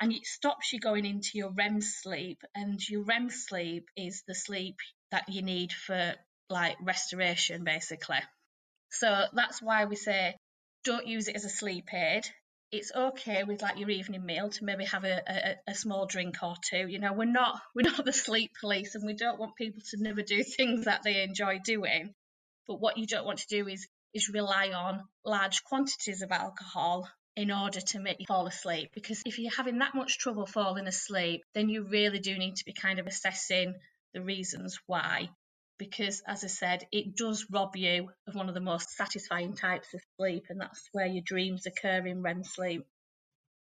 And 0.00 0.12
it 0.12 0.26
stops 0.26 0.72
you 0.72 0.80
going 0.80 1.04
into 1.04 1.30
your 1.34 1.52
REM 1.52 1.80
sleep. 1.80 2.42
And 2.56 2.80
your 2.88 3.04
REM 3.04 3.30
sleep 3.30 3.86
is 3.96 4.24
the 4.26 4.34
sleep 4.34 4.78
that 5.12 5.28
you 5.28 5.42
need 5.42 5.72
for 5.72 6.14
like 6.48 6.76
restoration, 6.82 7.62
basically. 7.62 8.18
So 8.90 9.26
that's 9.32 9.62
why 9.62 9.84
we 9.84 9.94
say 9.94 10.34
don't 10.82 11.06
use 11.06 11.28
it 11.28 11.36
as 11.36 11.44
a 11.44 11.50
sleep 11.50 11.94
aid 11.94 12.26
it's 12.72 12.92
okay 12.94 13.42
with 13.44 13.62
like 13.62 13.78
your 13.78 13.90
evening 13.90 14.24
meal 14.24 14.48
to 14.48 14.64
maybe 14.64 14.84
have 14.84 15.04
a, 15.04 15.22
a, 15.26 15.56
a, 15.68 15.74
small 15.74 16.06
drink 16.06 16.36
or 16.42 16.54
two. 16.62 16.86
You 16.88 17.00
know, 17.00 17.12
we're 17.12 17.24
not 17.24 17.60
we're 17.74 17.90
not 17.90 18.04
the 18.04 18.12
sleep 18.12 18.52
police 18.60 18.94
and 18.94 19.04
we 19.06 19.14
don't 19.14 19.40
want 19.40 19.56
people 19.56 19.82
to 19.90 20.02
never 20.02 20.22
do 20.22 20.42
things 20.56 20.84
that 20.84 21.02
they 21.02 21.22
enjoy 21.22 21.58
doing. 21.64 22.14
But 22.68 22.80
what 22.80 22.98
you 22.98 23.06
don't 23.06 23.26
want 23.26 23.40
to 23.40 23.48
do 23.48 23.66
is 23.68 23.88
is 24.14 24.28
rely 24.28 24.70
on 24.70 25.04
large 25.24 25.62
quantities 25.64 26.22
of 26.22 26.32
alcohol 26.32 27.08
in 27.36 27.50
order 27.50 27.80
to 27.80 28.00
make 28.00 28.18
you 28.18 28.26
fall 28.26 28.46
asleep. 28.46 28.90
Because 28.94 29.22
if 29.24 29.38
you're 29.38 29.52
having 29.56 29.78
that 29.78 29.94
much 29.94 30.18
trouble 30.18 30.46
falling 30.46 30.86
asleep, 30.86 31.42
then 31.54 31.68
you 31.68 31.84
really 31.84 32.18
do 32.18 32.36
need 32.36 32.56
to 32.56 32.64
be 32.64 32.72
kind 32.72 32.98
of 32.98 33.06
assessing 33.06 33.74
the 34.14 34.20
reasons 34.20 34.78
why. 34.86 35.28
Because, 35.80 36.22
as 36.26 36.44
I 36.44 36.48
said, 36.48 36.86
it 36.92 37.16
does 37.16 37.46
rob 37.50 37.74
you 37.74 38.10
of 38.28 38.34
one 38.34 38.50
of 38.50 38.54
the 38.54 38.60
most 38.60 38.90
satisfying 38.90 39.54
types 39.54 39.94
of 39.94 40.02
sleep, 40.18 40.44
and 40.50 40.60
that's 40.60 40.90
where 40.92 41.06
your 41.06 41.22
dreams 41.24 41.64
occur 41.64 42.06
in 42.06 42.20
REM 42.20 42.44
sleep. 42.44 42.84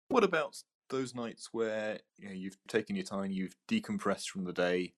What 0.08 0.24
about 0.24 0.56
those 0.90 1.14
nights 1.14 1.50
where 1.52 2.00
you 2.18 2.28
know, 2.28 2.34
you've 2.34 2.58
taken 2.66 2.96
your 2.96 3.04
time, 3.04 3.30
you've 3.30 3.54
decompressed 3.68 4.26
from 4.30 4.42
the 4.42 4.52
day, 4.52 4.94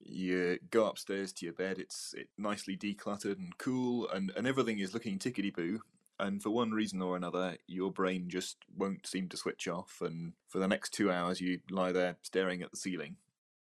you 0.00 0.58
go 0.72 0.86
upstairs 0.86 1.32
to 1.34 1.44
your 1.44 1.54
bed, 1.54 1.78
it's 1.78 2.12
it 2.16 2.28
nicely 2.36 2.76
decluttered 2.76 3.38
and 3.38 3.56
cool, 3.58 4.08
and, 4.08 4.32
and 4.36 4.48
everything 4.48 4.80
is 4.80 4.92
looking 4.92 5.16
tickety 5.20 5.54
boo, 5.54 5.80
and 6.18 6.42
for 6.42 6.50
one 6.50 6.72
reason 6.72 7.00
or 7.00 7.16
another, 7.16 7.56
your 7.68 7.92
brain 7.92 8.28
just 8.28 8.56
won't 8.76 9.06
seem 9.06 9.28
to 9.28 9.36
switch 9.36 9.68
off, 9.68 10.02
and 10.04 10.32
for 10.48 10.58
the 10.58 10.66
next 10.66 10.90
two 10.92 11.08
hours, 11.08 11.40
you 11.40 11.60
lie 11.70 11.92
there 11.92 12.16
staring 12.22 12.62
at 12.62 12.72
the 12.72 12.76
ceiling. 12.76 13.14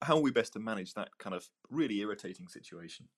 How 0.02 0.16
are 0.16 0.22
we 0.22 0.30
best 0.30 0.52
to 0.54 0.58
manage 0.58 0.94
that 0.94 1.08
kind 1.18 1.34
of 1.34 1.48
really 1.70 2.00
irritating 2.00 2.48
situation? 2.48 3.08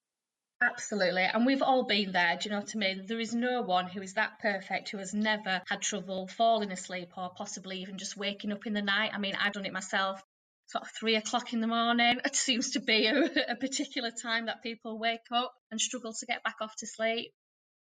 Absolutely. 0.60 1.22
And 1.22 1.46
we've 1.46 1.62
all 1.62 1.84
been 1.84 2.10
there. 2.10 2.36
Do 2.36 2.48
you 2.48 2.54
know 2.54 2.60
what 2.60 2.74
I 2.74 2.78
mean? 2.78 3.06
There 3.06 3.20
is 3.20 3.32
no 3.32 3.62
one 3.62 3.86
who 3.86 4.02
is 4.02 4.14
that 4.14 4.40
perfect 4.40 4.88
who 4.88 4.98
has 4.98 5.14
never 5.14 5.62
had 5.68 5.82
trouble 5.82 6.26
falling 6.26 6.72
asleep 6.72 7.10
or 7.16 7.30
possibly 7.30 7.82
even 7.82 7.96
just 7.96 8.16
waking 8.16 8.52
up 8.52 8.66
in 8.66 8.72
the 8.72 8.82
night. 8.82 9.12
I 9.14 9.18
mean, 9.18 9.36
I've 9.36 9.52
done 9.52 9.66
it 9.66 9.72
myself. 9.72 10.20
Sort 10.66 10.82
of 10.82 10.90
three 10.90 11.14
o'clock 11.14 11.52
in 11.52 11.60
the 11.60 11.68
morning. 11.68 12.20
It 12.24 12.34
seems 12.34 12.70
to 12.70 12.80
be 12.80 13.06
a, 13.06 13.52
a 13.52 13.56
particular 13.56 14.10
time 14.10 14.46
that 14.46 14.62
people 14.62 14.98
wake 14.98 15.30
up 15.32 15.54
and 15.70 15.80
struggle 15.80 16.12
to 16.12 16.26
get 16.26 16.42
back 16.42 16.56
off 16.60 16.74
to 16.78 16.86
sleep. 16.86 17.32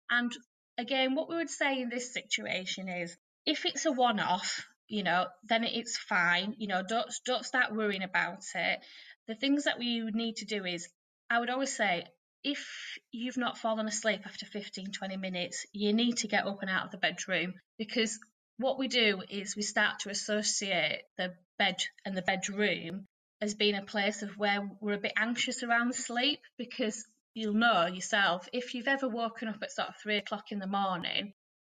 And 0.09 0.31
again, 0.77 1.15
what 1.15 1.29
we 1.29 1.35
would 1.35 1.49
say 1.49 1.81
in 1.81 1.89
this 1.89 2.13
situation 2.13 2.87
is 2.89 3.17
if 3.45 3.65
it's 3.65 3.85
a 3.87 3.91
one 3.91 4.19
off, 4.19 4.67
you 4.87 5.03
know, 5.03 5.27
then 5.43 5.63
it's 5.63 5.97
fine. 5.97 6.55
You 6.57 6.67
know, 6.67 6.81
don't 6.87 7.07
don't 7.25 7.45
start 7.45 7.75
worrying 7.75 8.03
about 8.03 8.43
it. 8.55 8.79
The 9.27 9.35
things 9.35 9.65
that 9.65 9.79
we 9.79 10.01
need 10.13 10.37
to 10.37 10.45
do 10.45 10.65
is 10.65 10.87
I 11.29 11.39
would 11.39 11.49
always 11.49 11.75
say 11.75 12.05
if 12.43 12.65
you've 13.11 13.37
not 13.37 13.57
fallen 13.57 13.87
asleep 13.87 14.21
after 14.25 14.45
15 14.45 14.91
20 14.91 15.17
minutes, 15.17 15.65
you 15.73 15.93
need 15.93 16.17
to 16.17 16.27
get 16.27 16.47
up 16.47 16.61
and 16.61 16.69
out 16.69 16.85
of 16.85 16.91
the 16.91 16.97
bedroom 16.97 17.53
because 17.77 18.19
what 18.57 18.79
we 18.79 18.87
do 18.87 19.21
is 19.29 19.55
we 19.55 19.61
start 19.61 19.99
to 19.99 20.09
associate 20.09 21.03
the 21.17 21.33
bed 21.59 21.75
and 22.05 22.15
the 22.15 22.21
bedroom 22.21 23.05
as 23.41 23.53
being 23.53 23.75
a 23.75 23.83
place 23.83 24.23
of 24.23 24.37
where 24.37 24.69
we're 24.81 24.93
a 24.93 24.97
bit 24.97 25.13
anxious 25.17 25.61
around 25.63 25.93
sleep 25.93 26.39
because 26.57 27.05
you'll 27.33 27.53
know 27.53 27.85
yourself 27.85 28.47
if 28.51 28.73
you've 28.73 28.87
ever 28.87 29.07
woken 29.07 29.47
up 29.47 29.61
at 29.61 29.71
sort 29.71 29.89
of 29.89 29.95
three 30.01 30.17
o'clock 30.17 30.51
in 30.51 30.59
the 30.59 30.67
morning 30.67 31.33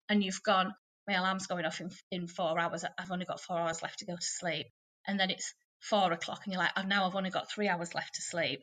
and 0.09 0.23
you've 0.23 0.43
gone, 0.43 0.73
my 1.07 1.15
alarm's 1.15 1.47
going 1.47 1.65
off 1.65 1.81
in, 1.81 1.89
in 2.11 2.27
four 2.27 2.59
hours, 2.59 2.85
I've 2.97 3.11
only 3.11 3.25
got 3.25 3.41
four 3.41 3.59
hours 3.59 3.81
left 3.81 3.99
to 3.99 4.05
go 4.05 4.15
to 4.15 4.21
sleep. 4.21 4.67
And 5.07 5.19
then 5.19 5.29
it's 5.29 5.53
four 5.79 6.11
o'clock 6.11 6.41
and 6.43 6.53
you're 6.53 6.61
like, 6.61 6.71
oh, 6.77 6.83
now 6.83 7.05
I've 7.05 7.15
only 7.15 7.29
got 7.29 7.51
three 7.51 7.67
hours 7.67 7.93
left 7.93 8.15
to 8.15 8.21
sleep. 8.21 8.61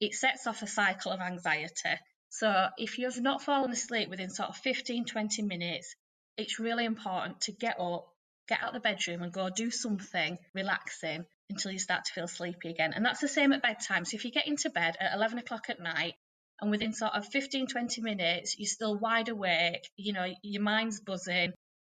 It 0.00 0.14
sets 0.14 0.46
off 0.46 0.62
a 0.62 0.66
cycle 0.66 1.12
of 1.12 1.20
anxiety. 1.20 1.98
So 2.30 2.68
if 2.78 2.98
you've 2.98 3.20
not 3.20 3.42
fallen 3.42 3.70
asleep 3.70 4.08
within 4.08 4.30
sort 4.30 4.50
of 4.50 4.56
15, 4.56 5.04
20 5.04 5.42
minutes, 5.42 5.94
it's 6.36 6.58
really 6.58 6.84
important 6.84 7.40
to 7.42 7.52
get 7.52 7.78
up, 7.80 8.06
get 8.48 8.60
out 8.62 8.68
of 8.68 8.74
the 8.74 8.80
bedroom 8.80 9.22
and 9.22 9.32
go 9.32 9.50
do 9.50 9.70
something 9.70 10.38
relaxing 10.54 11.24
until 11.50 11.72
you 11.72 11.78
start 11.78 12.04
to 12.04 12.12
feel 12.12 12.28
sleepy 12.28 12.70
again. 12.70 12.92
And 12.94 13.04
that's 13.04 13.20
the 13.20 13.28
same 13.28 13.52
at 13.52 13.62
bedtime. 13.62 14.04
So 14.04 14.16
if 14.16 14.24
you 14.24 14.30
get 14.30 14.46
into 14.46 14.70
bed 14.70 14.96
at 14.98 15.14
11 15.14 15.38
o'clock 15.38 15.66
at 15.68 15.80
night 15.80 16.14
and 16.60 16.70
within 16.70 16.92
sort 16.92 17.14
of 17.14 17.26
15 17.26 17.66
20 17.66 18.00
minutes 18.00 18.56
you're 18.58 18.66
still 18.66 18.96
wide 18.96 19.28
awake 19.28 19.90
you 19.96 20.12
know 20.12 20.26
your 20.42 20.62
mind's 20.62 21.00
buzzing 21.00 21.52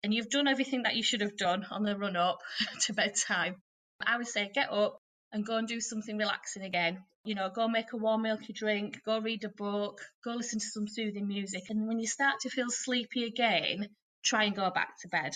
and 0.05 0.13
you've 0.13 0.29
done 0.29 0.47
everything 0.47 0.83
that 0.83 0.95
you 0.95 1.01
should 1.01 1.21
have 1.21 1.35
done 1.35 1.65
on 1.71 1.81
the 1.81 1.97
run 1.97 2.15
up 2.15 2.38
to 2.81 2.93
bedtime. 2.93 3.55
I 4.05 4.17
would 4.17 4.27
say 4.27 4.51
get 4.53 4.71
up 4.71 5.00
and 5.31 5.43
go 5.43 5.57
and 5.57 5.67
do 5.67 5.81
something 5.81 6.15
relaxing 6.15 6.62
again. 6.62 7.00
You 7.24 7.33
know 7.33 7.50
go 7.50 7.67
make 7.67 7.91
a 7.91 7.97
warm 7.97 8.21
milky 8.21 8.53
drink 8.53 9.01
go 9.03 9.19
read 9.19 9.43
a 9.45 9.50
book 9.50 10.00
go 10.24 10.33
listen 10.33 10.59
to 10.59 10.65
some 10.65 10.88
soothing 10.88 11.27
music 11.27 11.63
and 11.71 11.88
when 11.88 12.00
you 12.00 12.05
start 12.05 12.41
to 12.41 12.51
feel 12.51 12.69
sleepy 12.69 13.24
again 13.24 13.89
try 14.24 14.43
and 14.43 14.55
go 14.55 14.69
back 14.69 15.00
to 15.01 15.07
bed. 15.07 15.35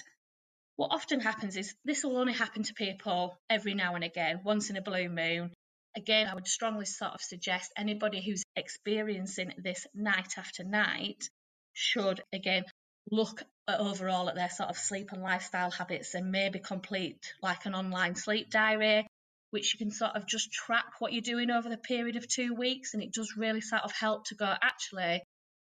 What 0.76 0.92
often 0.92 1.20
happens 1.20 1.58
is 1.58 1.74
this 1.84 2.04
will 2.04 2.18
only 2.18 2.34
happen 2.34 2.62
to 2.62 2.74
people 2.76 3.40
every 3.50 3.74
now 3.74 3.96
and 3.96 4.04
again 4.04 4.42
once 4.44 4.70
in 4.70 4.78
a 4.78 4.84
blue 4.84 5.10
moon. 5.10 5.52
Again, 5.98 6.28
I 6.28 6.36
would 6.36 6.48
strongly 6.48 6.86
sort 6.86 7.14
of 7.16 7.22
suggest 7.22 7.74
anybody 7.76 8.24
who's 8.24 8.44
experiencing 8.56 9.52
this 9.58 9.88
night 9.96 10.36
after 10.38 10.64
night 10.64 11.28
should 11.74 12.22
again 12.32 12.66
look 13.12 13.42
overall 13.78 14.30
at 14.30 14.36
their 14.36 14.50
sort 14.50 14.70
of 14.70 14.78
sleep 14.78 15.12
and 15.12 15.22
lifestyle 15.22 15.72
habits 15.72 16.16
and 16.16 16.32
maybe 16.32 16.60
complete 16.60 17.34
like 17.42 17.66
an 17.66 17.76
online 17.76 18.16
sleep 18.16 18.50
diary 18.50 19.06
which 19.52 19.74
you 19.74 19.80
can 19.80 19.92
sort 19.92 20.16
of 20.16 20.28
just 20.28 20.52
track 20.52 20.86
what 21.00 21.12
you're 21.12 21.22
doing 21.22 21.50
over 21.50 21.70
the 21.70 21.78
period 21.78 22.16
of 22.16 22.28
two 22.28 22.54
weeks 22.54 22.94
and 22.94 23.04
it 23.04 23.14
does 23.14 23.36
really 23.38 23.62
sort 23.62 23.84
of 23.84 23.92
help 23.92 24.26
to 24.26 24.36
go 24.36 24.54
actually 24.62 25.22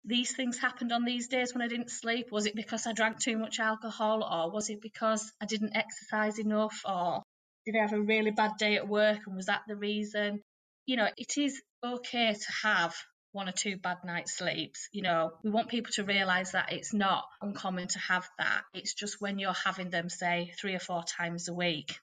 these 0.07 0.33
things 0.33 0.57
happened 0.57 0.93
on 0.93 1.03
these 1.03 1.27
days 1.27 1.53
when 1.53 1.61
I 1.61 1.67
didn't 1.67 1.91
sleep? 1.91 2.31
Was 2.31 2.45
it 2.45 2.55
because 2.55 2.87
I 2.87 2.93
drank 2.93 3.19
too 3.19 3.37
much 3.37 3.59
alcohol, 3.59 4.23
or 4.23 4.49
was 4.49 4.69
it 4.69 4.81
because 4.81 5.31
I 5.41 5.45
didn't 5.45 5.75
exercise 5.75 6.39
enough, 6.39 6.81
or 6.85 7.23
did 7.65 7.75
I 7.75 7.81
have 7.81 7.93
a 7.93 7.99
really 7.99 8.31
bad 8.31 8.51
day 8.57 8.77
at 8.77 8.87
work 8.87 9.19
and 9.27 9.35
was 9.35 9.47
that 9.47 9.63
the 9.67 9.75
reason? 9.75 10.41
You 10.85 10.95
know, 10.95 11.09
it 11.17 11.37
is 11.37 11.61
okay 11.83 12.33
to 12.33 12.51
have 12.63 12.95
one 13.37 13.47
or 13.47 13.53
two 13.53 13.77
bad 13.77 13.97
night 14.03 14.27
sleeps. 14.27 14.89
You 14.91 15.03
know, 15.03 15.31
we 15.43 15.51
want 15.51 15.69
people 15.69 15.91
to 15.93 16.03
realize 16.03 16.53
that 16.53 16.73
it's 16.73 16.91
not 16.91 17.23
uncommon 17.39 17.87
to 17.89 17.99
have 17.99 18.27
that. 18.39 18.63
It's 18.73 18.95
just 18.95 19.21
when 19.21 19.37
you're 19.37 19.53
having 19.53 19.91
them, 19.91 20.09
say, 20.09 20.51
three 20.59 20.73
or 20.73 20.79
four 20.79 21.03
times 21.03 21.47
a 21.47 21.53
week. 21.53 21.99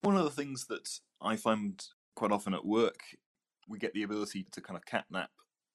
One 0.00 0.16
of 0.16 0.24
the 0.24 0.30
things 0.30 0.66
that 0.68 0.88
I 1.20 1.36
find 1.36 1.80
quite 2.16 2.32
often 2.32 2.54
at 2.54 2.64
work, 2.64 3.00
we 3.68 3.78
get 3.78 3.92
the 3.92 4.02
ability 4.02 4.46
to 4.52 4.62
kind 4.62 4.76
of 4.76 4.86
catnap 4.86 5.28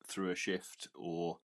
through 0.08 0.32
a 0.32 0.36
shift, 0.36 0.88
or 0.96 1.38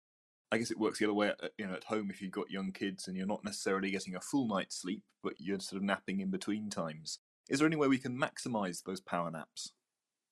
I 0.49 0.57
guess 0.57 0.71
it 0.71 0.79
works 0.79 0.99
the 0.99 1.05
other 1.05 1.13
way. 1.13 1.33
Uh, 1.43 1.49
you 1.57 1.67
know, 1.67 1.73
at 1.73 1.83
home, 1.83 2.09
if 2.09 2.21
you've 2.21 2.31
got 2.31 2.49
young 2.49 2.71
kids 2.71 3.09
and 3.09 3.17
you're 3.17 3.27
not 3.27 3.43
necessarily 3.43 3.91
getting 3.91 4.15
a 4.15 4.21
full 4.21 4.47
night's 4.47 4.81
sleep, 4.81 5.03
but 5.21 5.33
you're 5.37 5.59
sort 5.59 5.81
of 5.81 5.83
napping 5.83 6.21
in 6.21 6.31
between 6.31 6.69
times. 6.69 7.19
Is 7.49 7.59
there 7.59 7.67
any 7.67 7.75
way 7.75 7.89
we 7.89 7.97
can 7.97 8.17
maximize 8.17 8.83
those 8.85 9.01
power 9.01 9.29
naps? 9.29 9.73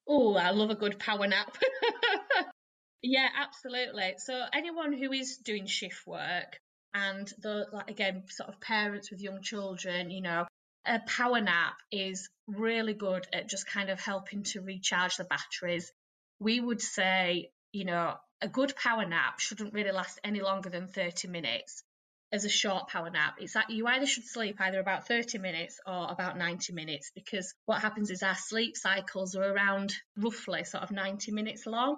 Oh, 0.08 0.38
I 0.38 0.52
love 0.52 0.70
a 0.70 0.76
good 0.76 0.98
power 0.98 1.28
nap. 1.28 1.58
yeah, 3.02 3.30
absolutely. 3.36 4.16
So 4.18 4.42
anyone 4.54 4.94
who 4.94 5.12
is 5.12 5.38
doing 5.38 5.66
shift 5.68 6.06
work 6.06 6.60
and 6.94 7.32
the 7.42 7.68
like 7.72 7.90
again 7.90 8.24
sort 8.30 8.50
of 8.50 8.60
parents 8.60 9.12
with 9.12 9.22
young 9.22 9.42
children, 9.42 10.10
you 10.10 10.22
know, 10.22 10.46
a 10.86 11.00
power 11.08 11.42
nap 11.42 11.76
is 11.92 12.30
really 12.48 12.94
good 12.94 13.28
at 13.34 13.50
just 13.50 13.68
kind 13.68 13.90
of 13.90 14.00
helping 14.00 14.44
to 14.44 14.62
recharge 14.62 15.18
the 15.18 15.24
batteries. 15.24 15.92
We 16.40 16.60
would 16.60 16.82
say, 16.82 17.52
you 17.72 17.86
know, 17.86 18.16
a 18.42 18.48
good 18.48 18.76
power 18.76 19.06
nap 19.06 19.40
shouldn't 19.40 19.74
really 19.74 19.92
last 19.92 20.20
any 20.24 20.42
longer 20.42 20.70
than 20.70 20.88
30 20.88 21.28
minutes 21.28 21.84
as 22.32 22.46
a 22.46 22.50
short 22.50 22.88
power 22.90 23.10
nap. 23.10 23.36
It's 23.40 23.54
that 23.54 23.70
you 23.70 23.88
either 23.88 24.06
should 24.06 24.26
sleep 24.26 24.58
either 24.60 24.80
about 24.80 25.08
30 25.08 25.40
minutes 25.40 25.80
or 25.86 26.08
about 26.10 26.38
90 26.38 26.74
minutes 26.74 27.12
because 27.16 27.54
what 27.66 27.82
happens 27.82 28.12
is 28.12 28.24
our 28.24 28.36
sleep 28.36 28.78
cycles 28.78 29.36
are 29.36 29.44
around 29.44 29.94
roughly 30.18 30.64
sort 30.64 30.84
of 30.84 30.92
90 30.92 31.32
minutes 31.32 31.66
long. 31.66 31.98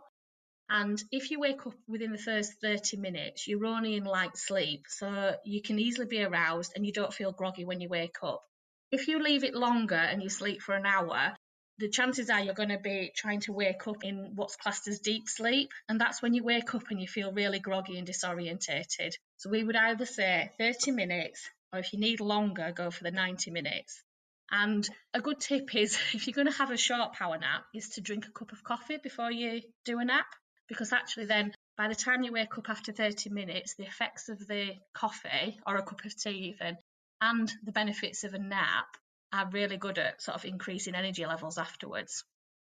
And 0.73 1.03
if 1.11 1.31
you 1.31 1.39
wake 1.41 1.67
up 1.67 1.73
within 1.85 2.13
the 2.13 2.17
first 2.17 2.53
30 2.61 2.95
minutes, 2.95 3.45
you're 3.45 3.65
only 3.65 3.95
in 3.95 4.05
light 4.05 4.37
sleep, 4.37 4.85
so 4.87 5.35
you 5.43 5.61
can 5.61 5.77
easily 5.77 6.07
be 6.07 6.23
aroused 6.23 6.71
and 6.73 6.85
you 6.85 6.93
don't 6.93 7.13
feel 7.13 7.33
groggy 7.33 7.65
when 7.65 7.81
you 7.81 7.89
wake 7.89 8.23
up. 8.23 8.41
If 8.89 9.09
you 9.09 9.21
leave 9.21 9.43
it 9.43 9.53
longer 9.53 9.95
and 9.95 10.23
you 10.23 10.29
sleep 10.29 10.61
for 10.61 10.73
an 10.73 10.85
hour, 10.85 11.35
the 11.77 11.89
chances 11.89 12.29
are 12.29 12.39
you're 12.39 12.53
going 12.53 12.69
to 12.69 12.79
be 12.79 13.11
trying 13.13 13.41
to 13.41 13.51
wake 13.51 13.85
up 13.85 14.05
in 14.05 14.31
what's 14.35 14.55
classed 14.55 14.87
as 14.87 14.99
deep 14.99 15.27
sleep. 15.27 15.71
And 15.89 15.99
that's 15.99 16.21
when 16.21 16.33
you 16.33 16.43
wake 16.43 16.73
up 16.73 16.83
and 16.89 17.01
you 17.01 17.07
feel 17.07 17.33
really 17.33 17.59
groggy 17.59 17.97
and 17.97 18.07
disorientated. 18.07 19.11
So 19.37 19.49
we 19.49 19.65
would 19.65 19.75
either 19.75 20.05
say 20.05 20.51
30 20.57 20.91
minutes, 20.91 21.49
or 21.73 21.79
if 21.79 21.91
you 21.91 21.99
need 21.99 22.21
longer, 22.21 22.71
go 22.73 22.91
for 22.91 23.03
the 23.03 23.11
90 23.11 23.51
minutes. 23.51 24.01
And 24.49 24.87
a 25.13 25.19
good 25.19 25.41
tip 25.41 25.75
is 25.75 25.97
if 26.13 26.27
you're 26.27 26.33
going 26.33 26.47
to 26.47 26.57
have 26.57 26.71
a 26.71 26.77
short 26.77 27.11
power 27.11 27.37
nap, 27.37 27.65
is 27.75 27.89
to 27.95 28.01
drink 28.01 28.25
a 28.25 28.31
cup 28.31 28.53
of 28.53 28.63
coffee 28.63 28.99
before 29.03 29.31
you 29.31 29.61
do 29.83 29.99
a 29.99 30.05
nap. 30.05 30.27
Because 30.71 30.93
actually, 30.93 31.25
then 31.25 31.53
by 31.75 31.89
the 31.89 31.95
time 31.95 32.23
you 32.23 32.31
wake 32.31 32.57
up 32.57 32.69
after 32.69 32.93
30 32.93 33.29
minutes, 33.29 33.73
the 33.73 33.83
effects 33.83 34.29
of 34.29 34.47
the 34.47 34.71
coffee 34.93 35.59
or 35.67 35.75
a 35.75 35.83
cup 35.83 36.05
of 36.05 36.15
tea, 36.15 36.55
even, 36.55 36.77
and 37.19 37.51
the 37.65 37.73
benefits 37.73 38.23
of 38.23 38.33
a 38.33 38.39
nap 38.39 38.95
are 39.33 39.49
really 39.51 39.75
good 39.75 39.97
at 39.97 40.21
sort 40.21 40.37
of 40.37 40.45
increasing 40.45 40.95
energy 40.95 41.25
levels 41.25 41.57
afterwards. 41.57 42.23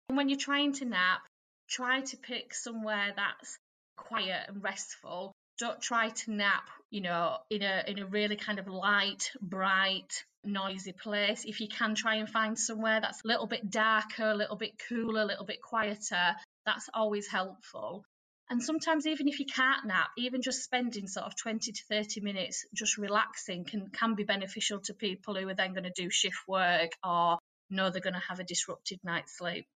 And 0.09 0.17
when 0.17 0.31
you're 0.31 0.39
trying 0.39 0.73
to 0.75 0.87
nap, 0.87 1.21
try 1.69 2.01
to 2.01 2.17
pick 2.17 2.55
somewhere 2.55 3.13
that's 3.15 3.59
quiet 3.99 4.49
and 4.49 4.63
restful. 4.63 5.33
don't 5.59 5.83
try 5.83 6.09
to 6.09 6.33
nap, 6.33 6.71
you 6.91 7.03
know, 7.03 7.37
in 7.51 7.61
a 7.61 7.85
in 7.87 7.99
a 7.99 8.07
really 8.07 8.37
kind 8.37 8.59
of 8.59 8.69
light, 8.69 9.31
bright, 9.43 10.25
noisy 10.45 10.93
place. 10.93 11.45
If 11.45 11.61
you 11.61 11.69
can 11.69 11.95
try 11.95 12.15
and 12.15 12.29
find 12.29 12.59
somewhere 12.59 13.03
that's 13.03 13.23
a 13.23 13.29
little 13.29 13.47
bit 13.47 13.71
darker, 13.71 14.31
a 14.31 14.35
little 14.35 14.57
bit 14.57 14.81
cooler, 14.89 15.21
a 15.21 15.27
little 15.27 15.45
bit 15.45 15.61
quieter, 15.61 16.37
that's 16.66 16.88
always 16.95 17.28
helpful. 17.28 18.04
And 18.50 18.62
sometimes 18.62 19.07
even 19.07 19.28
if 19.28 19.38
you 19.38 19.47
can't 19.47 19.87
nap, 19.87 20.11
even 20.19 20.42
just 20.42 20.62
spending 20.62 21.07
sort 21.07 21.26
of 21.26 21.37
20 21.37 21.73
to 21.73 21.83
30 21.88 22.21
minutes 22.21 22.66
just 22.75 22.99
relaxing 22.99 23.64
can 23.64 23.88
can 23.90 24.14
be 24.14 24.25
beneficial 24.25 24.81
to 24.81 24.95
people 24.95 25.35
who 25.35 25.49
are 25.49 25.54
then 25.54 25.73
going 25.73 25.85
to 25.85 25.92
do 25.95 26.11
shift 26.11 26.37
work 26.47 26.90
or 27.02 27.38
know 27.71 27.90
they're 27.90 28.02
going 28.02 28.12
to 28.14 28.28
have 28.28 28.40
a 28.40 28.45
disrupted 28.45 28.99
night's 29.04 29.38
sleep. 29.38 29.66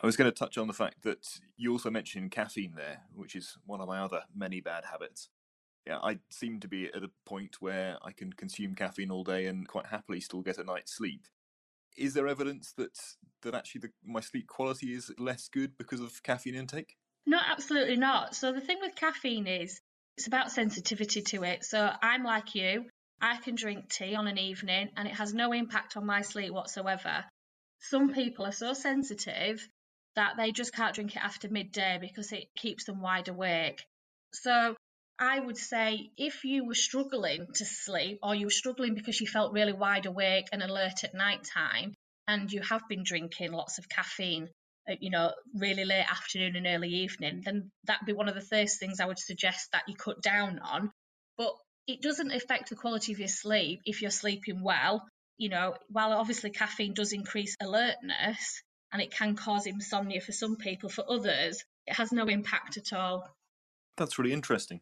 I 0.00 0.06
was 0.06 0.16
going 0.16 0.30
to 0.30 0.38
touch 0.38 0.58
on 0.58 0.66
the 0.66 0.74
fact 0.74 1.02
that 1.02 1.40
you 1.56 1.72
also 1.72 1.90
mentioned 1.90 2.30
caffeine 2.30 2.74
there, 2.76 3.02
which 3.14 3.34
is 3.34 3.56
one 3.64 3.80
of 3.80 3.88
my 3.88 3.98
other 3.98 4.22
many 4.34 4.60
bad 4.60 4.84
habits. 4.84 5.30
Yeah, 5.86 5.98
I 5.98 6.18
seem 6.30 6.60
to 6.60 6.68
be 6.68 6.86
at 6.86 7.02
a 7.02 7.10
point 7.24 7.56
where 7.60 7.96
I 8.02 8.12
can 8.12 8.32
consume 8.32 8.74
caffeine 8.74 9.10
all 9.10 9.24
day 9.24 9.46
and 9.46 9.66
quite 9.66 9.86
happily 9.86 10.20
still 10.20 10.42
get 10.42 10.58
a 10.58 10.64
night's 10.64 10.94
sleep. 10.94 11.26
Is 11.96 12.14
there 12.14 12.28
evidence 12.28 12.72
that 12.76 12.98
that 13.42 13.54
actually 13.54 13.80
the, 13.82 13.90
my 14.04 14.20
sleep 14.20 14.46
quality 14.48 14.92
is 14.92 15.12
less 15.18 15.48
good 15.48 15.76
because 15.78 16.00
of 16.00 16.22
caffeine 16.22 16.54
intake? 16.54 16.96
No, 17.26 17.38
absolutely 17.44 17.96
not. 17.96 18.34
So 18.34 18.52
the 18.52 18.60
thing 18.60 18.78
with 18.80 18.94
caffeine 18.94 19.46
is 19.46 19.80
it's 20.16 20.26
about 20.26 20.52
sensitivity 20.52 21.22
to 21.22 21.42
it. 21.44 21.64
So 21.64 21.90
I'm 22.02 22.24
like 22.24 22.54
you, 22.54 22.86
I 23.20 23.36
can 23.36 23.54
drink 23.54 23.90
tea 23.90 24.14
on 24.14 24.26
an 24.26 24.38
evening 24.38 24.90
and 24.96 25.08
it 25.08 25.14
has 25.14 25.34
no 25.34 25.52
impact 25.52 25.96
on 25.96 26.06
my 26.06 26.22
sleep 26.22 26.52
whatsoever. 26.52 27.24
Some 27.80 28.12
people 28.12 28.46
are 28.46 28.52
so 28.52 28.72
sensitive 28.72 29.66
that 30.14 30.36
they 30.36 30.52
just 30.52 30.72
can't 30.72 30.94
drink 30.94 31.14
it 31.14 31.22
after 31.22 31.48
midday 31.48 31.98
because 32.00 32.32
it 32.32 32.48
keeps 32.56 32.84
them 32.84 33.00
wide 33.00 33.28
awake. 33.28 33.84
So 34.32 34.74
I 35.18 35.40
would 35.40 35.56
say 35.56 36.10
if 36.18 36.44
you 36.44 36.66
were 36.66 36.74
struggling 36.74 37.46
to 37.54 37.64
sleep 37.64 38.18
or 38.22 38.34
you 38.34 38.46
were 38.46 38.50
struggling 38.50 38.94
because 38.94 39.20
you 39.20 39.26
felt 39.26 39.52
really 39.52 39.72
wide 39.72 40.06
awake 40.06 40.46
and 40.52 40.62
alert 40.62 41.04
at 41.04 41.14
night 41.14 41.44
time 41.44 41.94
and 42.28 42.52
you 42.52 42.60
have 42.60 42.86
been 42.88 43.02
drinking 43.02 43.52
lots 43.52 43.78
of 43.78 43.88
caffeine, 43.88 44.50
uh, 44.88 44.94
you 45.00 45.10
know, 45.10 45.32
really 45.54 45.84
late 45.84 46.04
afternoon 46.10 46.56
and 46.56 46.66
early 46.66 46.90
evening, 46.90 47.42
then 47.44 47.70
that'd 47.84 48.06
be 48.06 48.12
one 48.12 48.28
of 48.28 48.34
the 48.34 48.40
first 48.42 48.78
things 48.78 49.00
I 49.00 49.06
would 49.06 49.18
suggest 49.18 49.72
that 49.72 49.84
you 49.88 49.94
cut 49.94 50.20
down 50.20 50.58
on. 50.58 50.90
But 51.38 51.54
it 51.86 52.02
doesn't 52.02 52.32
affect 52.32 52.68
the 52.68 52.76
quality 52.76 53.12
of 53.12 53.18
your 53.18 53.28
sleep 53.28 53.80
if 53.84 54.02
you're 54.02 54.10
sleeping 54.10 54.62
well. 54.62 55.08
You 55.38 55.48
know, 55.48 55.76
while 55.88 56.12
obviously 56.12 56.50
caffeine 56.50 56.94
does 56.94 57.12
increase 57.12 57.56
alertness, 57.60 58.62
and 58.92 59.02
it 59.02 59.10
can 59.10 59.36
cause 59.36 59.66
insomnia 59.66 60.20
for 60.20 60.32
some 60.32 60.56
people. 60.56 60.88
For 60.88 61.04
others, 61.08 61.62
it 61.86 61.94
has 61.94 62.12
no 62.12 62.24
impact 62.26 62.76
at 62.76 62.92
all. 62.92 63.28
That's 63.96 64.18
really 64.18 64.32
interesting. 64.32 64.80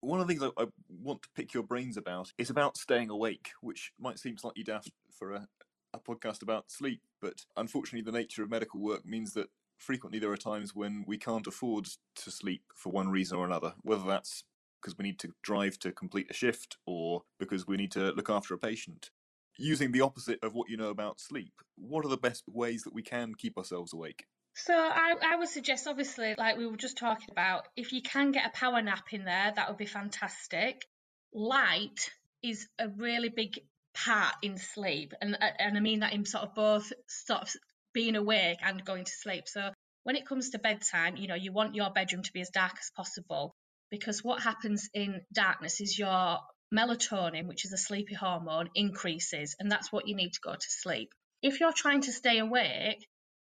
One 0.00 0.20
of 0.20 0.26
the 0.26 0.32
things 0.32 0.42
I, 0.42 0.62
I 0.62 0.66
want 0.88 1.22
to 1.22 1.28
pick 1.34 1.52
your 1.52 1.64
brains 1.64 1.96
about 1.96 2.32
is 2.38 2.50
about 2.50 2.76
staying 2.76 3.10
awake, 3.10 3.50
which 3.60 3.92
might 3.98 4.18
seem 4.18 4.38
slightly 4.38 4.62
daft 4.62 4.90
for 5.10 5.32
a, 5.32 5.48
a 5.92 5.98
podcast 5.98 6.42
about 6.42 6.70
sleep, 6.70 7.00
but 7.20 7.44
unfortunately, 7.56 8.08
the 8.08 8.16
nature 8.16 8.42
of 8.42 8.50
medical 8.50 8.80
work 8.80 9.04
means 9.04 9.34
that 9.34 9.48
frequently 9.76 10.18
there 10.18 10.32
are 10.32 10.36
times 10.36 10.74
when 10.74 11.04
we 11.06 11.18
can't 11.18 11.46
afford 11.46 11.88
to 12.16 12.30
sleep 12.30 12.62
for 12.74 12.90
one 12.90 13.08
reason 13.08 13.38
or 13.38 13.44
another, 13.44 13.74
whether 13.82 14.04
that's 14.04 14.44
because 14.80 14.96
we 14.96 15.04
need 15.04 15.18
to 15.18 15.32
drive 15.42 15.78
to 15.80 15.90
complete 15.90 16.30
a 16.30 16.34
shift 16.34 16.76
or 16.86 17.22
because 17.40 17.66
we 17.66 17.76
need 17.76 17.90
to 17.90 18.12
look 18.12 18.30
after 18.30 18.54
a 18.54 18.58
patient 18.58 19.10
using 19.58 19.90
the 19.90 20.00
opposite 20.00 20.38
of 20.42 20.54
what 20.54 20.68
you 20.68 20.76
know 20.76 20.88
about 20.88 21.20
sleep, 21.20 21.52
what 21.74 22.04
are 22.04 22.08
the 22.08 22.16
best 22.16 22.44
ways 22.48 22.82
that 22.84 22.94
we 22.94 23.02
can 23.02 23.34
keep 23.34 23.58
ourselves 23.58 23.92
awake? 23.92 24.26
So 24.60 24.74
I, 24.74 25.14
I 25.22 25.36
would 25.36 25.48
suggest, 25.48 25.86
obviously, 25.86 26.34
like 26.36 26.58
we 26.58 26.66
were 26.66 26.76
just 26.76 26.98
talking 26.98 27.28
about, 27.30 27.68
if 27.76 27.92
you 27.92 28.02
can 28.02 28.32
get 28.32 28.44
a 28.44 28.50
power 28.50 28.82
nap 28.82 29.12
in 29.12 29.24
there, 29.24 29.52
that 29.54 29.68
would 29.68 29.78
be 29.78 29.86
fantastic. 29.86 30.84
Light 31.32 32.10
is 32.42 32.66
a 32.78 32.88
really 32.88 33.28
big 33.28 33.60
part 33.94 34.34
in 34.42 34.58
sleep, 34.58 35.14
and 35.20 35.36
uh, 35.40 35.50
and 35.58 35.76
I 35.76 35.80
mean 35.80 36.00
that 36.00 36.12
in 36.12 36.24
sort 36.24 36.42
of 36.42 36.54
both 36.54 36.92
sort 37.06 37.42
of 37.42 37.50
being 37.92 38.16
awake 38.16 38.58
and 38.62 38.84
going 38.84 39.04
to 39.04 39.12
sleep. 39.12 39.44
So 39.46 39.70
when 40.02 40.16
it 40.16 40.26
comes 40.26 40.50
to 40.50 40.58
bedtime, 40.58 41.16
you 41.16 41.28
know, 41.28 41.36
you 41.36 41.52
want 41.52 41.76
your 41.76 41.90
bedroom 41.90 42.22
to 42.24 42.32
be 42.32 42.40
as 42.40 42.50
dark 42.50 42.72
as 42.80 42.90
possible 42.96 43.54
because 43.90 44.24
what 44.24 44.42
happens 44.42 44.88
in 44.92 45.20
darkness 45.32 45.80
is 45.80 45.98
your 45.98 46.38
melatonin, 46.74 47.46
which 47.46 47.64
is 47.64 47.72
a 47.72 47.78
sleepy 47.78 48.14
hormone, 48.14 48.70
increases, 48.74 49.54
and 49.60 49.70
that's 49.70 49.92
what 49.92 50.08
you 50.08 50.16
need 50.16 50.32
to 50.32 50.40
go 50.40 50.52
to 50.52 50.66
sleep. 50.68 51.10
If 51.42 51.60
you're 51.60 51.72
trying 51.72 52.02
to 52.02 52.12
stay 52.12 52.38
awake, 52.38 53.06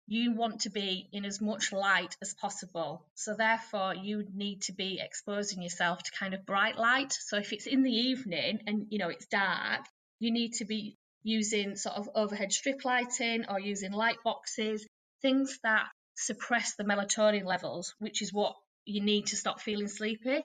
you 0.07 0.33
want 0.33 0.61
to 0.61 0.69
be 0.69 1.07
in 1.13 1.25
as 1.25 1.39
much 1.39 1.71
light 1.71 2.15
as 2.21 2.33
possible. 2.33 3.05
So, 3.15 3.33
therefore, 3.33 3.95
you 3.95 4.25
need 4.33 4.63
to 4.63 4.73
be 4.73 4.99
exposing 5.01 5.61
yourself 5.61 6.03
to 6.03 6.11
kind 6.11 6.33
of 6.33 6.45
bright 6.45 6.77
light. 6.77 7.13
So, 7.13 7.37
if 7.37 7.53
it's 7.53 7.67
in 7.67 7.83
the 7.83 7.91
evening 7.91 8.61
and 8.67 8.87
you 8.89 8.99
know 8.99 9.09
it's 9.09 9.27
dark, 9.27 9.85
you 10.19 10.31
need 10.31 10.53
to 10.55 10.65
be 10.65 10.97
using 11.23 11.75
sort 11.77 11.95
of 11.95 12.09
overhead 12.15 12.51
strip 12.51 12.83
lighting 12.83 13.45
or 13.49 13.59
using 13.59 13.93
light 13.93 14.17
boxes, 14.23 14.85
things 15.21 15.57
that 15.63 15.87
suppress 16.15 16.75
the 16.75 16.83
melatonin 16.83 17.45
levels, 17.45 17.95
which 17.99 18.21
is 18.21 18.33
what 18.33 18.55
you 18.85 19.01
need 19.01 19.27
to 19.27 19.37
stop 19.37 19.61
feeling 19.61 19.87
sleepy. 19.87 20.43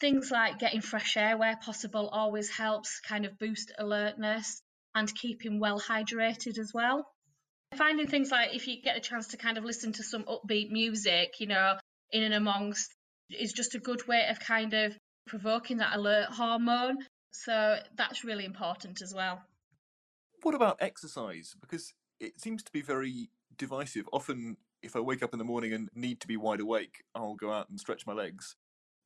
Things 0.00 0.30
like 0.30 0.58
getting 0.58 0.80
fresh 0.80 1.16
air 1.16 1.36
where 1.36 1.56
possible 1.56 2.08
always 2.08 2.48
helps 2.50 3.00
kind 3.00 3.26
of 3.26 3.38
boost 3.38 3.72
alertness 3.78 4.62
and 4.94 5.12
keeping 5.14 5.58
well 5.58 5.80
hydrated 5.80 6.58
as 6.58 6.72
well. 6.72 7.06
Finding 7.76 8.06
things 8.06 8.30
like 8.30 8.54
if 8.54 8.66
you 8.66 8.80
get 8.82 8.96
a 8.96 9.00
chance 9.00 9.28
to 9.28 9.36
kind 9.36 9.58
of 9.58 9.64
listen 9.64 9.92
to 9.92 10.02
some 10.02 10.24
upbeat 10.24 10.70
music, 10.70 11.34
you 11.40 11.46
know, 11.46 11.76
in 12.12 12.22
and 12.22 12.34
amongst 12.34 12.94
is 13.30 13.52
just 13.52 13.74
a 13.74 13.78
good 13.78 14.06
way 14.06 14.26
of 14.30 14.38
kind 14.38 14.74
of 14.74 14.96
provoking 15.26 15.78
that 15.78 15.96
alert 15.96 16.28
hormone. 16.30 16.98
So 17.32 17.78
that's 17.96 18.24
really 18.24 18.44
important 18.44 19.02
as 19.02 19.12
well. 19.14 19.42
What 20.42 20.54
about 20.54 20.76
exercise? 20.80 21.54
Because 21.60 21.92
it 22.20 22.40
seems 22.40 22.62
to 22.62 22.72
be 22.72 22.82
very 22.82 23.30
divisive. 23.56 24.08
Often, 24.12 24.58
if 24.82 24.94
I 24.94 25.00
wake 25.00 25.22
up 25.22 25.32
in 25.32 25.38
the 25.38 25.44
morning 25.44 25.72
and 25.72 25.88
need 25.94 26.20
to 26.20 26.28
be 26.28 26.36
wide 26.36 26.60
awake, 26.60 27.02
I'll 27.14 27.34
go 27.34 27.50
out 27.50 27.70
and 27.70 27.80
stretch 27.80 28.06
my 28.06 28.12
legs. 28.12 28.56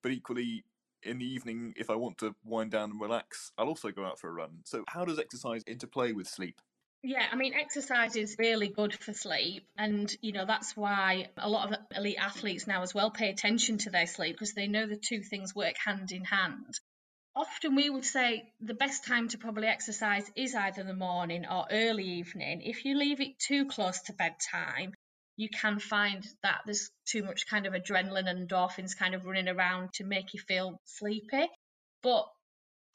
But 0.02 0.12
equally, 0.12 0.64
in 1.02 1.18
the 1.18 1.24
evening, 1.24 1.74
if 1.76 1.90
I 1.90 1.94
want 1.94 2.18
to 2.18 2.34
wind 2.44 2.72
down 2.72 2.90
and 2.90 3.00
relax, 3.00 3.52
I'll 3.56 3.68
also 3.68 3.90
go 3.90 4.04
out 4.04 4.18
for 4.18 4.28
a 4.28 4.32
run. 4.32 4.60
So, 4.64 4.84
how 4.88 5.04
does 5.04 5.18
exercise 5.18 5.62
interplay 5.66 6.12
with 6.12 6.28
sleep? 6.28 6.60
Yeah, 7.02 7.24
I 7.30 7.36
mean, 7.36 7.54
exercise 7.54 8.16
is 8.16 8.36
really 8.38 8.68
good 8.68 8.92
for 8.92 9.12
sleep. 9.12 9.64
And, 9.76 10.14
you 10.20 10.32
know, 10.32 10.44
that's 10.44 10.76
why 10.76 11.28
a 11.36 11.48
lot 11.48 11.72
of 11.72 11.78
elite 11.96 12.18
athletes 12.18 12.66
now 12.66 12.82
as 12.82 12.92
well 12.92 13.10
pay 13.10 13.30
attention 13.30 13.78
to 13.78 13.90
their 13.90 14.06
sleep 14.06 14.34
because 14.34 14.52
they 14.52 14.66
know 14.66 14.86
the 14.86 14.96
two 14.96 15.22
things 15.22 15.54
work 15.54 15.76
hand 15.84 16.10
in 16.10 16.24
hand. 16.24 16.78
Often 17.36 17.76
we 17.76 17.88
would 17.88 18.04
say 18.04 18.52
the 18.60 18.74
best 18.74 19.04
time 19.06 19.28
to 19.28 19.38
probably 19.38 19.68
exercise 19.68 20.28
is 20.34 20.56
either 20.56 20.82
the 20.82 20.92
morning 20.92 21.46
or 21.46 21.66
early 21.70 22.04
evening. 22.04 22.62
If 22.62 22.84
you 22.84 22.98
leave 22.98 23.20
it 23.20 23.38
too 23.38 23.66
close 23.66 24.00
to 24.02 24.12
bedtime, 24.12 24.92
you 25.36 25.48
can 25.48 25.78
find 25.78 26.26
that 26.42 26.62
there's 26.66 26.90
too 27.06 27.22
much 27.22 27.46
kind 27.46 27.66
of 27.66 27.74
adrenaline 27.74 28.28
and 28.28 28.48
endorphins 28.48 28.96
kind 28.96 29.14
of 29.14 29.24
running 29.24 29.48
around 29.48 29.92
to 29.94 30.04
make 30.04 30.34
you 30.34 30.40
feel 30.40 30.80
sleepy. 30.84 31.46
But 32.02 32.26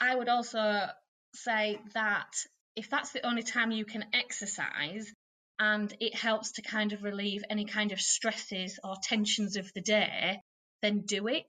I 0.01 0.13
would 0.13 0.27
also 0.27 0.89
say 1.35 1.79
that 1.93 2.27
if 2.75 2.89
that's 2.89 3.11
the 3.11 3.25
only 3.25 3.43
time 3.43 3.71
you 3.71 3.85
can 3.85 4.05
exercise 4.13 5.11
and 5.59 5.95
it 5.99 6.15
helps 6.15 6.53
to 6.53 6.61
kind 6.61 6.93
of 6.93 7.03
relieve 7.03 7.43
any 7.49 7.65
kind 7.65 7.91
of 7.91 8.01
stresses 8.01 8.79
or 8.83 8.95
tensions 9.01 9.55
of 9.55 9.71
the 9.73 9.81
day, 9.81 10.41
then 10.81 11.01
do 11.01 11.27
it 11.27 11.47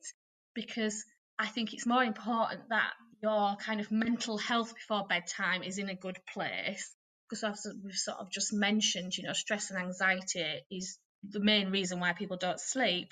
because 0.54 1.04
I 1.38 1.46
think 1.46 1.72
it's 1.72 1.86
more 1.86 2.04
important 2.04 2.68
that 2.68 2.92
your 3.22 3.56
kind 3.56 3.80
of 3.80 3.90
mental 3.90 4.38
health 4.38 4.74
before 4.74 5.06
bedtime 5.08 5.62
is 5.62 5.78
in 5.78 5.88
a 5.88 5.94
good 5.94 6.18
place 6.32 6.94
because 7.28 7.42
as 7.42 7.66
we've 7.82 7.94
sort 7.94 8.18
of 8.18 8.30
just 8.30 8.52
mentioned, 8.52 9.16
you 9.16 9.24
know, 9.24 9.32
stress 9.32 9.70
and 9.70 9.78
anxiety 9.78 10.60
is 10.70 10.98
the 11.28 11.40
main 11.40 11.70
reason 11.70 12.00
why 12.00 12.12
people 12.12 12.36
don't 12.36 12.60
sleep. 12.60 13.08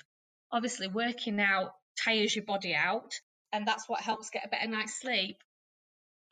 Obviously, 0.51 0.87
working 0.87 1.39
out 1.41 1.73
tires 2.03 2.35
your 2.35 2.45
body 2.45 2.75
out, 2.75 3.11
and 3.51 3.67
that's 3.67 3.89
what 3.89 4.01
helps 4.01 4.29
get 4.29 4.45
a 4.45 4.49
better 4.49 4.67
night's 4.67 4.99
sleep. 4.99 5.37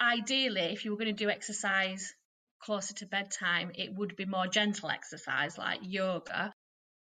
Ideally, 0.02 0.62
if 0.62 0.84
you 0.84 0.92
were 0.92 0.98
going 0.98 1.16
to 1.16 1.24
do 1.24 1.30
exercise 1.30 2.14
closer 2.60 2.94
to 2.96 3.06
bedtime, 3.06 3.72
it 3.76 3.94
would 3.94 4.16
be 4.16 4.26
more 4.26 4.48
gentle 4.48 4.90
exercise 4.90 5.58
like 5.58 5.80
yoga. 5.84 6.54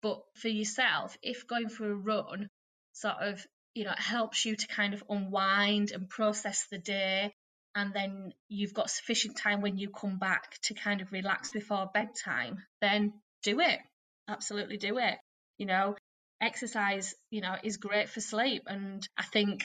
But 0.02 0.22
for 0.36 0.50
yourself, 0.50 1.18
if 1.22 1.48
going 1.48 1.70
for 1.70 1.90
a 1.90 1.96
run 1.96 2.50
sort 2.94 3.18
of, 3.22 3.46
you 3.74 3.86
know, 3.86 3.94
helps 3.96 4.46
you 4.46 4.56
to 4.56 4.68
kind 4.68 4.94
of 4.94 5.04
unwind 5.10 5.92
and 5.92 6.10
process 6.10 6.68
the 6.70 6.78
day 6.78 7.34
and 7.76 7.94
then 7.94 8.34
you've 8.48 8.74
got 8.74 8.90
sufficient 8.90 9.38
time 9.38 9.62
when 9.62 9.78
you 9.78 9.90
come 9.90 10.18
back 10.18 10.58
to 10.64 10.74
kind 10.74 11.02
of 11.02 11.12
relax 11.12 11.52
before 11.52 11.90
bedtime, 11.94 12.64
then 12.82 13.14
do 13.44 13.60
it. 13.60 13.80
Absolutely 14.28 14.78
do 14.78 14.98
it. 14.98 15.16
You 15.58 15.66
know, 15.66 15.96
exercise, 16.42 17.16
you 17.30 17.42
know, 17.42 17.56
is 17.64 17.78
great 17.78 18.10
for 18.10 18.22
sleep. 18.22 18.64
And 18.68 19.08
I 19.18 19.24
think 19.24 19.64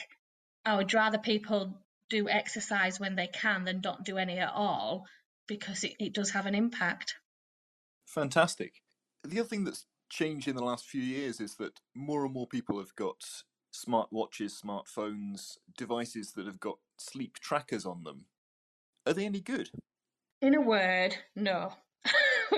I 0.63 0.77
would 0.77 0.93
rather 0.93 1.17
people 1.17 1.77
do 2.09 2.29
exercise 2.29 2.99
when 2.99 3.15
they 3.15 3.27
can 3.27 3.65
than 3.65 3.81
don't 3.81 4.03
do 4.03 4.17
any 4.17 4.37
at 4.37 4.53
all 4.53 5.05
because 5.47 5.83
it, 5.83 5.93
it 5.99 6.13
does 6.13 6.31
have 6.31 6.45
an 6.45 6.55
impact. 6.55 7.15
Fantastic. 8.05 8.81
The 9.23 9.39
other 9.39 9.49
thing 9.49 9.63
that's 9.63 9.85
changed 10.09 10.47
in 10.47 10.55
the 10.55 10.63
last 10.63 10.85
few 10.85 11.01
years 11.01 11.39
is 11.39 11.55
that 11.55 11.81
more 11.95 12.23
and 12.25 12.33
more 12.33 12.47
people 12.47 12.77
have 12.79 12.95
got 12.95 13.23
smartwatches, 13.73 14.61
smartphones, 14.63 15.57
devices 15.77 16.33
that 16.33 16.45
have 16.45 16.59
got 16.59 16.77
sleep 16.97 17.39
trackers 17.39 17.85
on 17.85 18.03
them. 18.03 18.25
Are 19.05 19.13
they 19.13 19.25
any 19.25 19.41
good? 19.41 19.69
In 20.41 20.55
a 20.55 20.61
word, 20.61 21.15
no. 21.35 21.73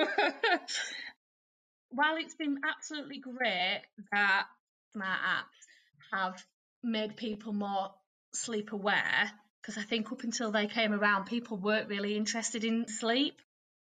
While 1.90 2.18
it's 2.18 2.36
been 2.36 2.58
absolutely 2.68 3.20
great 3.20 3.84
that 4.12 4.48
smart 4.94 5.20
apps 5.20 5.66
have 6.12 6.44
made 6.84 7.16
people 7.16 7.54
more 7.54 7.92
sleep 8.34 8.72
aware, 8.72 9.32
because 9.62 9.78
I 9.78 9.84
think 9.84 10.12
up 10.12 10.24
until 10.24 10.52
they 10.52 10.68
came 10.68 10.94
around, 10.94 11.26
people 11.26 11.58
weren't 11.58 11.90
really 11.90 12.16
interested 12.16 12.64
in 12.64 12.88
sleep. 12.88 13.42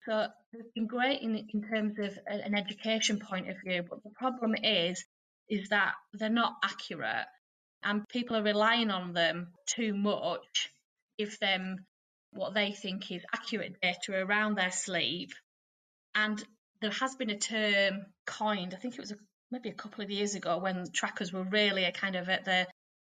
So 0.06 0.28
it's 0.52 0.70
been 0.74 0.86
great 0.86 1.20
in, 1.22 1.48
in 1.52 1.62
terms 1.62 1.98
of 1.98 2.18
an 2.26 2.54
education 2.54 3.18
point 3.18 3.48
of 3.50 3.56
view, 3.64 3.84
but 3.88 4.02
the 4.02 4.10
problem 4.10 4.54
is 4.62 5.04
is 5.48 5.68
that 5.70 5.94
they're 6.12 6.28
not 6.28 6.56
accurate 6.62 7.26
and 7.82 8.08
people 8.08 8.36
are 8.36 8.42
relying 8.42 8.90
on 8.90 9.12
them 9.12 9.48
too 9.66 9.94
much 9.94 10.70
give 11.18 11.38
them 11.38 11.84
what 12.32 12.54
they 12.54 12.72
think 12.72 13.10
is 13.10 13.24
accurate 13.34 13.80
data 13.80 14.12
around 14.12 14.56
their 14.56 14.70
sleep 14.70 15.32
and 16.14 16.42
there 16.80 16.90
has 16.90 17.14
been 17.16 17.30
a 17.30 17.38
term 17.38 18.04
coined 18.26 18.74
i 18.74 18.76
think 18.76 18.94
it 18.94 19.00
was 19.00 19.12
a, 19.12 19.16
maybe 19.50 19.70
a 19.70 19.74
couple 19.74 20.04
of 20.04 20.10
years 20.10 20.34
ago 20.34 20.58
when 20.58 20.84
trackers 20.92 21.32
were 21.32 21.44
really 21.44 21.84
a 21.84 21.92
kind 21.92 22.16
of 22.16 22.28
at 22.28 22.44
the 22.44 22.66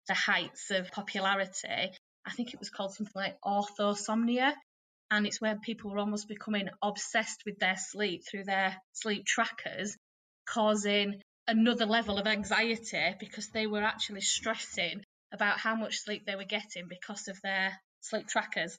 the 0.08 0.14
heights 0.14 0.72
of 0.72 0.92
popularity 0.92 1.92
i 2.26 2.32
think 2.32 2.54
it 2.54 2.60
was 2.60 2.70
called 2.70 2.94
something 2.94 3.14
like 3.16 3.38
orthosomnia 3.42 4.54
and 5.10 5.28
it's 5.28 5.42
where 5.42 5.58
people 5.58 5.92
were 5.92 6.00
almost 6.00 6.28
becoming 6.28 6.70
obsessed 6.82 7.44
with 7.46 7.60
their 7.60 7.76
sleep 7.78 8.22
through 8.30 8.44
their 8.44 8.76
sleep 8.94 9.26
trackers 9.26 9.98
causing 10.48 11.22
another 11.48 11.86
level 11.86 12.18
of 12.18 12.28
anxiety 12.28 13.16
because 13.20 13.50
they 13.50 13.68
were 13.68 13.84
actually 13.84 14.22
stressing 14.22 15.04
about 15.34 15.60
how 15.60 15.76
much 15.76 16.00
sleep 16.00 16.26
they 16.26 16.36
were 16.36 16.44
getting 16.44 16.88
because 16.90 17.28
of 17.28 17.40
their 17.42 17.74
sleep 18.02 18.28
trackers. 18.28 18.78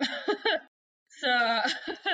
so, 0.00 1.60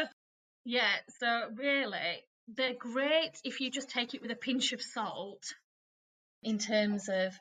yeah, 0.64 0.94
so 1.20 1.48
really, 1.54 2.22
they're 2.48 2.74
great 2.78 3.32
if 3.44 3.60
you 3.60 3.70
just 3.70 3.90
take 3.90 4.14
it 4.14 4.22
with 4.22 4.30
a 4.30 4.36
pinch 4.36 4.72
of 4.72 4.82
salt 4.82 5.42
in 6.42 6.58
terms 6.58 7.08
of 7.08 7.32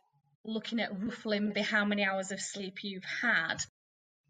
looking 0.45 0.79
at 0.79 1.01
roughly 1.01 1.39
maybe 1.39 1.61
how 1.61 1.85
many 1.85 2.03
hours 2.03 2.31
of 2.31 2.41
sleep 2.41 2.83
you've 2.83 3.03
had, 3.21 3.57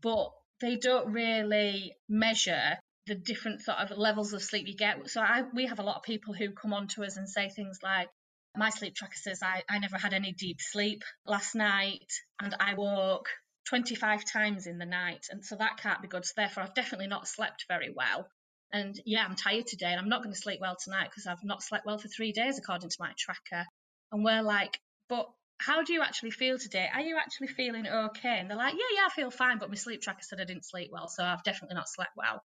but 0.02 0.32
they 0.62 0.76
don't 0.76 1.12
really 1.12 1.96
measure 2.08 2.78
the 3.08 3.16
different 3.16 3.62
sort 3.62 3.80
of 3.80 3.98
levels 3.98 4.34
of 4.34 4.42
sleep 4.42 4.68
you 4.68 4.76
get. 4.76 5.10
So 5.10 5.22
I, 5.22 5.44
we 5.54 5.66
have 5.68 5.80
a 5.80 5.84
lot 5.84 5.98
of 5.98 6.04
people 6.04 6.34
who 6.34 6.52
come 6.52 6.74
on 6.74 6.88
to 6.90 7.04
us 7.04 7.18
and 7.18 7.28
say 7.28 7.50
things 7.50 7.80
like, 7.84 8.08
my 8.56 8.70
sleep 8.70 8.96
tracker 8.96 9.16
says 9.16 9.42
I, 9.42 9.64
I 9.68 9.80
never 9.80 9.98
had 9.98 10.14
any 10.14 10.32
deep 10.32 10.62
sleep 10.62 11.04
last 11.26 11.56
night 11.56 12.14
and 12.42 12.56
I 12.60 12.76
woke 12.76 13.28
25 13.68 14.26
times 14.26 14.68
in 14.68 14.78
the 14.78 14.86
night. 14.86 15.28
And 15.32 15.44
so 15.44 15.56
that 15.56 15.78
can't 15.78 16.02
be 16.02 16.08
good. 16.08 16.26
So 16.26 16.34
therefore, 16.38 16.64
I've 16.64 16.76
definitely 16.76 17.08
not 17.08 17.28
slept 17.28 17.66
very 17.68 17.92
well. 17.96 18.28
And 18.72 19.00
yeah, 19.06 19.26
I'm 19.28 19.36
tired 19.36 19.68
today 19.68 19.88
and 19.88 20.00
I'm 20.00 20.10
not 20.10 20.24
going 20.24 20.34
to 20.34 20.40
sleep 20.40 20.60
well 20.62 20.78
tonight 20.82 21.10
because 21.10 21.28
I've 21.28 21.44
not 21.44 21.64
slept 21.64 21.86
well 21.86 21.98
for 21.98 22.08
three 22.08 22.32
days, 22.32 22.58
according 22.58 22.90
to 22.90 22.98
my 23.00 23.12
tracker. 23.18 23.66
And 24.12 24.24
we're 24.24 24.44
like, 24.44 24.80
but 25.10 25.28
how 25.66 25.84
do 25.84 25.94
you 25.94 26.02
actually 26.02 26.32
feel 26.32 26.58
today? 26.58 26.88
Are 26.94 27.02
you 27.02 27.18
actually 27.18 27.48
feeling 27.48 27.88
okay? 27.88 28.38
And 28.40 28.50
they're 28.50 28.58
like, 28.58 28.74
yeah, 28.74 29.02
yeah, 29.02 29.08
I 29.08 29.10
feel 29.10 29.32
fine, 29.32 29.60
but 29.60 29.70
my 29.70 29.76
sleep 29.76 30.02
tracker 30.02 30.22
said 30.22 30.40
I 30.40 30.46
didn't 30.46 30.66
sleep 30.66 30.90
well, 30.92 31.08
so 31.08 31.24
I've 31.24 31.44
definitely 31.44 31.76
not 31.76 31.90
slept 31.90 32.12
well. 32.16 32.44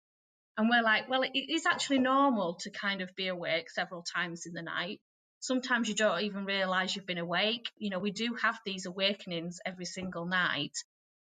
And 0.57 0.69
we're 0.69 0.83
like, 0.83 1.09
well, 1.09 1.23
it 1.23 1.33
is 1.35 1.67
actually 1.67 1.99
normal 1.99 2.55
to 2.61 2.71
kind 2.71 3.01
of 3.01 3.15
be 3.17 3.29
awake 3.29 3.71
several 3.71 4.03
times 4.03 4.47
in 4.47 4.53
the 4.53 4.63
night. 4.63 5.01
Sometimes 5.41 5.89
you 5.89 5.95
don't 5.95 6.23
even 6.23 6.45
realize 6.45 6.95
you've 6.95 7.07
been 7.07 7.19
awake. 7.19 7.71
You 7.77 7.91
know, 7.91 7.99
we 7.99 8.13
do 8.13 8.35
have 8.43 8.59
these 8.65 8.87
awakenings 8.87 9.59
every 9.65 9.87
single 9.87 10.27
night. 10.27 10.77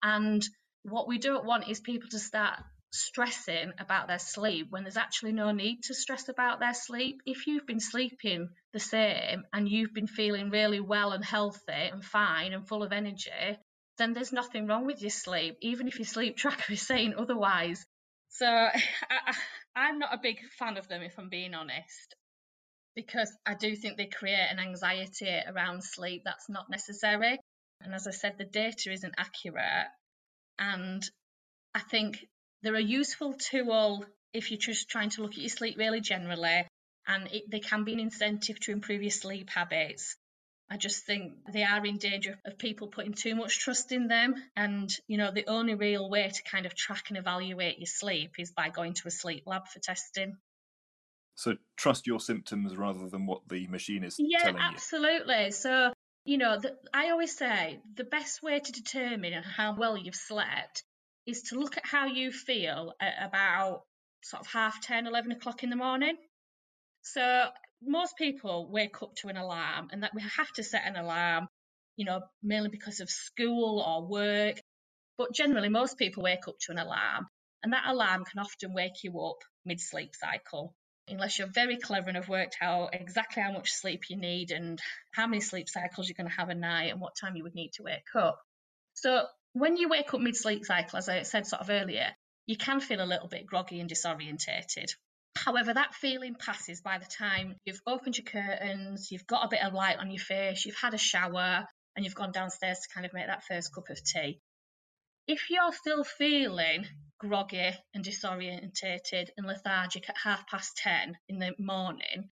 And 0.03 0.43
what 0.83 1.07
we 1.07 1.19
don't 1.19 1.45
want 1.45 1.69
is 1.69 1.81
people 1.81 2.09
to 2.11 2.19
start 2.19 2.59
stressing 2.93 3.73
about 3.79 4.09
their 4.09 4.19
sleep 4.19 4.67
when 4.71 4.83
there's 4.83 4.97
actually 4.97 5.33
no 5.33 5.53
need 5.53 5.83
to 5.85 5.95
stress 5.95 6.29
about 6.29 6.61
their 6.61 6.75
sleep. 6.75 7.21
If 7.25 7.47
you've 7.47 7.67
been 7.67 7.81
sleeping 7.81 8.49
the 8.73 8.81
same 8.81 9.45
and 9.53 9.69
you've 9.69 9.95
been 9.95 10.09
feeling 10.09 10.51
really 10.51 10.81
well 10.81 11.13
and 11.13 11.25
healthy 11.25 11.73
and 11.73 12.05
fine 12.05 12.53
and 12.53 12.67
full 12.67 12.83
of 12.83 12.93
energy, 12.93 13.59
then 13.99 14.13
there's 14.13 14.33
nothing 14.33 14.67
wrong 14.67 14.87
with 14.87 15.01
your 15.03 15.11
sleep, 15.11 15.57
even 15.61 15.87
if 15.87 15.99
your 15.99 16.07
sleep 16.07 16.37
tracker 16.39 16.73
is 16.73 16.83
saying 16.83 17.15
otherwise. 17.17 17.85
So 18.31 18.47
I, 18.47 19.35
am 19.77 19.99
not 19.99 20.15
a 20.15 20.21
big 20.23 20.39
fan 20.59 20.77
of 20.77 20.89
them, 20.89 21.03
if 21.03 21.19
I'm 21.19 21.29
being 21.29 21.55
honest, 21.55 22.15
because 22.95 23.31
I 23.47 23.55
do 23.55 23.75
think 23.77 23.97
they 23.97 24.07
create 24.07 24.49
an 24.51 24.59
anxiety 24.59 25.41
around 25.47 25.85
sleep 25.85 26.23
that's 26.25 26.49
not 26.49 26.71
necessary. 26.71 27.39
And 27.81 27.95
as 27.95 28.07
I 28.07 28.13
said, 28.13 28.37
the 28.39 28.45
data 28.45 28.93
isn't 28.93 29.15
accurate. 29.17 29.89
And 30.59 31.03
I 31.75 31.81
think 31.81 32.25
they're 32.63 32.75
a 32.75 32.83
useful 32.83 33.35
tool 33.35 34.05
if 34.33 34.51
you're 34.51 34.59
just 34.59 34.89
trying 34.89 35.11
to 35.11 35.23
look 35.23 35.33
at 35.33 35.39
your 35.39 35.49
sleep 35.49 35.77
really 35.79 36.01
generally, 36.01 36.67
and 37.07 37.29
it, 37.33 37.51
they 37.51 37.61
can 37.61 37.85
be 37.85 37.93
an 37.93 38.01
incentive 38.01 38.61
to 38.61 38.73
improve 38.73 39.03
your 39.03 39.11
sleep 39.11 39.51
habits. 39.51 40.17
I 40.73 40.77
just 40.77 41.05
think 41.05 41.33
they 41.53 41.65
are 41.65 41.85
in 41.85 41.99
danger 41.99 42.39
of 42.45 42.57
people 42.57 42.87
putting 42.87 43.13
too 43.13 43.35
much 43.35 43.59
trust 43.59 43.91
in 43.91 44.07
them. 44.07 44.37
And, 44.55 44.89
you 45.09 45.19
know, 45.19 45.33
the 45.33 45.49
only 45.49 45.75
real 45.75 46.09
way 46.09 46.31
to 46.33 46.43
kind 46.49 46.65
of 46.65 46.77
track 46.77 47.07
and 47.09 47.19
evaluate 47.19 47.79
your 47.79 47.87
sleep 47.87 48.35
is 48.39 48.53
by 48.53 48.69
going 48.69 48.95
to 48.95 49.09
a 49.09 49.11
sleep 49.11 49.43
lab 49.47 49.67
for 49.67 49.81
testing. 49.81 50.37
So 51.35 51.57
trust 51.77 52.07
your 52.07 52.21
symptoms 52.21 52.77
rather 52.77 53.09
than 53.09 53.27
what 53.27 53.49
the 53.49 53.67
machine 53.67 54.05
is 54.05 54.17
yeah, 54.17 54.39
telling 54.39 54.55
you. 54.55 54.61
Yeah, 54.61 54.69
absolutely. 54.75 55.51
So, 55.51 55.93
you 56.25 56.39
know, 56.39 56.61
the, 56.61 56.77
I 56.95 57.11
always 57.11 57.37
say 57.37 57.81
the 57.97 58.05
best 58.05 58.41
way 58.41 58.61
to 58.61 58.73
determine 58.73 59.43
how 59.43 59.75
well 59.75 59.97
you've 59.97 60.15
slept 60.15 60.85
is 61.27 61.43
to 61.43 61.59
look 61.59 61.77
at 61.77 61.87
how 61.87 62.07
you 62.07 62.33
feel 62.33 62.95
at 63.01 63.15
about 63.27 63.83
sort 64.23 64.41
of 64.41 64.47
half 64.49 64.81
10, 64.83 65.07
11 65.07 65.33
o'clock 65.33 65.63
in 65.63 65.71
the 65.71 65.77
morning. 65.77 66.17
So 67.03 67.49
most 67.83 68.17
people 68.17 68.71
wake 68.71 69.03
up 69.03 69.15
to 69.17 69.29
an 69.29 69.37
alarm 69.37 69.89
and 69.93 70.03
that 70.03 70.15
we 70.15 70.23
have 70.23 70.51
to 70.53 70.63
set 70.63 70.87
an 70.87 70.97
alarm, 70.97 71.49
you 71.97 72.05
know, 72.05 72.21
mainly 72.43 72.69
because 72.69 73.01
of 73.01 73.09
school 73.09 73.81
or 73.81 74.07
work. 74.07 74.61
But 75.19 75.35
generally, 75.35 75.69
most 75.69 75.99
people 75.99 76.23
wake 76.23 76.49
up 76.49 76.59
to 76.61 76.73
an 76.73 76.79
alarm, 76.79 77.27
and 77.63 77.75
that 77.75 77.87
alarm 77.87 78.25
can 78.25 78.39
often 78.39 78.73
wake 78.73 79.05
you 79.05 79.21
up 79.21 79.37
mid 79.67 79.79
sleep 79.79 80.13
cycle. 80.15 80.75
Unless 81.09 81.39
you're 81.39 81.49
very 81.53 81.77
clever 81.77 82.09
and 82.09 82.17
have 82.17 82.29
worked 82.29 82.57
out 82.63 82.95
exactly 82.95 83.43
how 83.43 83.53
much 83.53 83.73
sleep 83.73 84.05
you 84.09 84.17
need 84.17 84.51
and 84.51 84.81
how 85.13 85.27
many 85.27 85.41
sleep 85.41 85.69
cycles 85.69 86.09
you're 86.09 86.15
going 86.17 86.31
to 86.31 86.37
have 86.37 86.51
a 86.51 86.55
night 86.55 86.93
and 86.93 87.01
what 87.01 87.17
time 87.21 87.37
you 87.37 87.43
would 87.43 87.55
need 87.55 87.73
to 87.75 87.83
wake 87.83 88.15
up. 88.15 88.39
So, 88.95 89.27
when 89.53 89.77
you 89.77 89.89
wake 89.89 90.13
up 90.15 90.21
mid 90.21 90.37
sleep 90.37 90.65
cycle, 90.65 90.99
as 90.99 91.09
I 91.09 91.23
said 91.23 91.47
sort 91.47 91.63
of 91.63 91.71
earlier, 91.71 92.15
you 92.47 92.57
can 92.57 92.81
feel 92.81 93.03
a 93.03 93.07
little 93.07 93.29
bit 93.29 93.47
groggy 93.47 93.81
and 93.81 93.91
disorientated. 93.91 94.91
However, 95.37 95.73
that 95.73 95.95
feeling 95.95 96.35
passes 96.35 96.81
by 96.81 96.99
the 96.99 97.07
time 97.07 97.57
you've 97.65 97.81
opened 97.87 98.19
your 98.19 98.25
curtains, 98.25 99.11
you've 99.11 99.27
got 99.27 99.45
a 99.45 99.49
bit 99.49 99.63
of 99.63 99.73
light 99.73 99.99
on 99.99 100.11
your 100.11 100.21
face, 100.21 100.65
you've 100.67 100.77
had 100.81 100.95
a 100.95 100.99
shower, 100.99 101.65
and 101.95 102.05
you've 102.05 102.15
gone 102.15 102.33
downstairs 102.33 102.79
to 102.81 102.95
kind 102.95 103.07
of 103.07 103.13
make 103.13 103.27
that 103.27 103.45
first 103.45 103.75
cup 103.75 103.89
of 103.89 104.03
tea. 104.03 104.41
If 105.27 105.51
you're 105.51 105.73
still 105.73 106.03
feeling 106.03 106.87
groggy 107.19 107.71
and 107.95 108.05
disorientated 108.05 109.29
and 109.37 109.47
lethargic 109.47 110.09
at 110.09 110.17
half 110.23 110.47
past 110.49 110.77
10 110.79 111.17
in 111.29 111.39
the 111.39 111.55
morning, 111.59 112.31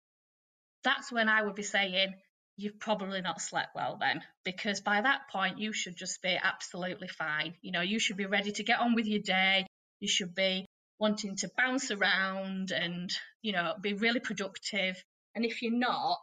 that's 0.84 1.12
when 1.12 1.30
I 1.30 1.42
would 1.42 1.56
be 1.56 1.64
saying 1.64 2.16
you've 2.58 2.80
probably 2.80 3.22
not 3.22 3.40
slept 3.40 3.76
well 3.76 3.98
then 4.00 4.22
because 4.44 4.82
by 4.82 5.00
that 5.02 5.22
point 5.32 5.60
you 5.60 5.72
should 5.72 5.96
just 5.96 6.22
be 6.22 6.38
absolutely 6.42 7.08
fine 7.08 7.54
you 7.62 7.72
know 7.72 7.82
you 7.82 8.00
should 8.00 8.18
be 8.18 8.26
ready 8.26 8.52
to 8.52 8.64
get 8.64 8.80
on 8.80 8.96
with 8.96 9.06
your 9.06 9.22
day 9.22 9.66
you 10.00 10.08
should 10.08 10.34
be 10.36 10.66
wanting 11.00 11.36
to 11.38 11.52
bounce 11.58 11.92
around 11.92 12.72
and, 12.72 13.12
you 13.42 13.52
know, 13.52 13.74
be 13.80 13.94
really 13.94 14.20
productive. 14.20 15.02
And 15.36 15.46
if 15.46 15.62
you're 15.62 15.72
not, 15.72 16.20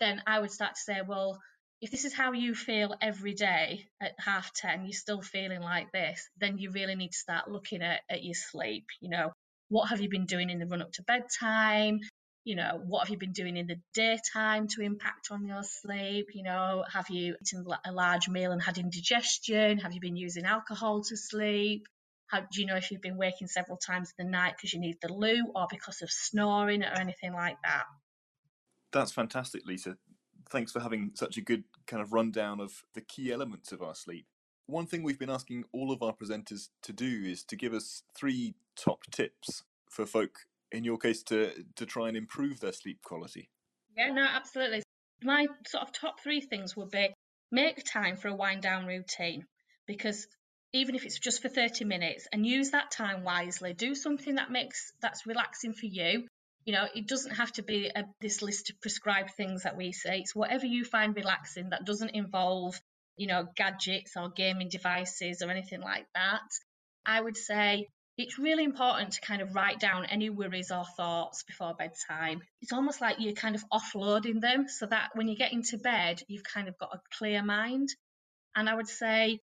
then 0.00 0.22
I 0.26 0.38
would 0.38 0.50
start 0.50 0.74
to 0.74 0.80
say, 0.80 1.00
well, 1.06 1.38
if 1.82 1.90
this 1.90 2.04
is 2.04 2.14
how 2.14 2.32
you 2.32 2.54
feel 2.54 2.94
every 3.02 3.34
day 3.34 3.86
at 4.00 4.12
half 4.18 4.52
10, 4.54 4.84
you're 4.84 4.92
still 4.92 5.20
feeling 5.20 5.60
like 5.60 5.92
this, 5.92 6.28
then 6.38 6.58
you 6.58 6.70
really 6.70 6.94
need 6.94 7.12
to 7.12 7.18
start 7.18 7.50
looking 7.50 7.82
at, 7.82 8.00
at 8.10 8.24
your 8.24 8.34
sleep. 8.34 8.86
You 9.00 9.10
know, 9.10 9.32
what 9.68 9.90
have 9.90 10.00
you 10.00 10.08
been 10.08 10.26
doing 10.26 10.48
in 10.48 10.58
the 10.58 10.66
run 10.66 10.82
up 10.82 10.92
to 10.92 11.02
bedtime? 11.02 12.00
You 12.46 12.54
know, 12.54 12.80
what 12.86 13.00
have 13.00 13.10
you 13.10 13.18
been 13.18 13.32
doing 13.32 13.56
in 13.56 13.66
the 13.66 13.80
daytime 13.92 14.68
to 14.68 14.80
impact 14.80 15.32
on 15.32 15.48
your 15.48 15.64
sleep? 15.64 16.28
You 16.32 16.44
know, 16.44 16.84
have 16.88 17.10
you 17.10 17.34
eaten 17.42 17.66
a 17.84 17.90
large 17.90 18.28
meal 18.28 18.52
and 18.52 18.62
had 18.62 18.78
indigestion? 18.78 19.78
Have 19.78 19.92
you 19.92 20.00
been 20.00 20.14
using 20.14 20.44
alcohol 20.44 21.02
to 21.02 21.16
sleep? 21.16 21.88
How 22.28 22.42
do 22.42 22.60
you 22.60 22.66
know 22.66 22.76
if 22.76 22.92
you've 22.92 23.02
been 23.02 23.16
waking 23.16 23.48
several 23.48 23.76
times 23.76 24.14
in 24.16 24.26
the 24.26 24.30
night 24.30 24.54
because 24.56 24.72
you 24.72 24.78
need 24.78 24.98
the 25.02 25.12
loo 25.12 25.50
or 25.56 25.66
because 25.68 26.02
of 26.02 26.10
snoring 26.12 26.84
or 26.84 26.92
anything 26.94 27.32
like 27.32 27.56
that? 27.64 27.82
That's 28.92 29.10
fantastic, 29.10 29.66
Lisa. 29.66 29.96
Thanks 30.48 30.70
for 30.70 30.78
having 30.78 31.10
such 31.14 31.36
a 31.36 31.40
good 31.40 31.64
kind 31.88 32.00
of 32.00 32.12
rundown 32.12 32.60
of 32.60 32.84
the 32.94 33.00
key 33.00 33.32
elements 33.32 33.72
of 33.72 33.82
our 33.82 33.96
sleep. 33.96 34.26
One 34.66 34.86
thing 34.86 35.02
we've 35.02 35.18
been 35.18 35.30
asking 35.30 35.64
all 35.72 35.90
of 35.90 36.00
our 36.00 36.14
presenters 36.14 36.68
to 36.82 36.92
do 36.92 37.24
is 37.24 37.42
to 37.42 37.56
give 37.56 37.74
us 37.74 38.04
three 38.14 38.54
top 38.76 39.02
tips 39.10 39.64
for 39.90 40.06
folk, 40.06 40.46
in 40.76 40.84
your 40.84 40.98
case, 40.98 41.22
to, 41.24 41.52
to 41.76 41.86
try 41.86 42.08
and 42.08 42.16
improve 42.16 42.60
their 42.60 42.72
sleep 42.72 43.02
quality. 43.02 43.48
Yeah, 43.96 44.12
no, 44.12 44.22
absolutely. 44.22 44.82
My 45.22 45.46
sort 45.66 45.82
of 45.82 45.92
top 45.92 46.20
three 46.20 46.40
things 46.40 46.76
would 46.76 46.90
be 46.90 47.08
make 47.50 47.84
time 47.84 48.16
for 48.16 48.28
a 48.28 48.34
wind 48.34 48.62
down 48.62 48.86
routine 48.86 49.46
because 49.86 50.26
even 50.72 50.94
if 50.94 51.04
it's 51.04 51.18
just 51.18 51.42
for 51.42 51.48
30 51.48 51.84
minutes 51.84 52.26
and 52.32 52.44
use 52.44 52.70
that 52.70 52.90
time 52.90 53.22
wisely 53.22 53.72
do 53.72 53.94
something 53.94 54.34
that 54.34 54.50
makes 54.50 54.92
that's 55.00 55.26
relaxing 55.26 55.72
for 55.72 55.86
you 55.86 56.26
you 56.64 56.72
know 56.72 56.86
it 56.94 57.06
doesn't 57.06 57.36
have 57.36 57.52
to 57.52 57.62
be 57.62 57.90
a, 57.94 58.04
this 58.20 58.42
list 58.42 58.70
of 58.70 58.80
prescribed 58.80 59.30
things 59.36 59.62
that 59.62 59.76
we 59.76 59.92
say 59.92 60.18
it's 60.18 60.34
whatever 60.34 60.66
you 60.66 60.84
find 60.84 61.14
relaxing 61.14 61.70
that 61.70 61.86
doesn't 61.86 62.10
involve 62.14 62.78
you 63.16 63.28
know 63.28 63.46
gadgets 63.56 64.12
or 64.16 64.28
gaming 64.28 64.68
devices 64.68 65.40
or 65.40 65.50
anything 65.50 65.80
like 65.80 66.06
that 66.14 66.42
i 67.06 67.20
would 67.20 67.36
say 67.36 67.86
it's 68.16 68.38
really 68.38 68.64
important 68.64 69.12
to 69.12 69.20
kind 69.20 69.42
of 69.42 69.54
write 69.54 69.78
down 69.78 70.06
any 70.06 70.30
worries 70.30 70.70
or 70.70 70.84
thoughts 70.96 71.42
before 71.42 71.74
bedtime. 71.74 72.42
It's 72.62 72.72
almost 72.72 73.00
like 73.00 73.16
you're 73.18 73.34
kind 73.34 73.54
of 73.54 73.64
offloading 73.70 74.40
them 74.40 74.68
so 74.68 74.86
that 74.86 75.10
when 75.14 75.28
you 75.28 75.36
get 75.36 75.52
into 75.52 75.76
bed, 75.76 76.22
you've 76.28 76.44
kind 76.44 76.68
of 76.68 76.78
got 76.78 76.94
a 76.94 77.00
clear 77.18 77.42
mind. 77.42 77.90
And 78.54 78.68
I 78.70 78.74
would 78.74 78.88
say, 78.88 79.40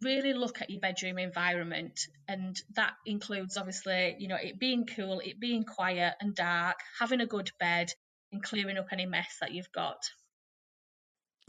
really 0.00 0.32
look 0.34 0.62
at 0.62 0.70
your 0.70 0.80
bedroom 0.80 1.18
environment. 1.18 2.00
And 2.28 2.60
that 2.76 2.92
includes 3.06 3.56
obviously, 3.56 4.16
you 4.18 4.28
know, 4.28 4.38
it 4.40 4.58
being 4.58 4.86
cool, 4.86 5.20
it 5.20 5.40
being 5.40 5.64
quiet 5.64 6.14
and 6.20 6.34
dark, 6.34 6.76
having 6.98 7.20
a 7.20 7.26
good 7.26 7.50
bed, 7.58 7.92
and 8.32 8.42
clearing 8.42 8.78
up 8.78 8.86
any 8.92 9.06
mess 9.06 9.36
that 9.40 9.52
you've 9.52 9.72
got. 9.72 9.98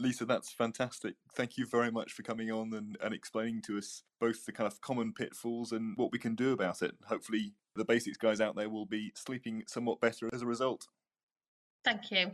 Lisa, 0.00 0.24
that's 0.24 0.50
fantastic. 0.50 1.14
Thank 1.34 1.56
you 1.56 1.66
very 1.66 1.90
much 1.90 2.12
for 2.12 2.22
coming 2.22 2.50
on 2.50 2.72
and, 2.74 2.96
and 3.02 3.14
explaining 3.14 3.62
to 3.62 3.78
us 3.78 4.02
both 4.20 4.44
the 4.44 4.52
kind 4.52 4.66
of 4.66 4.80
common 4.80 5.12
pitfalls 5.12 5.72
and 5.72 5.96
what 5.96 6.10
we 6.10 6.18
can 6.18 6.34
do 6.34 6.52
about 6.52 6.82
it. 6.82 6.92
Hopefully, 7.06 7.54
the 7.76 7.84
basics 7.84 8.16
guys 8.16 8.40
out 8.40 8.56
there 8.56 8.68
will 8.68 8.86
be 8.86 9.12
sleeping 9.14 9.62
somewhat 9.66 10.00
better 10.00 10.28
as 10.32 10.42
a 10.42 10.46
result. 10.46 10.88
Thank 11.84 12.10
you. 12.10 12.32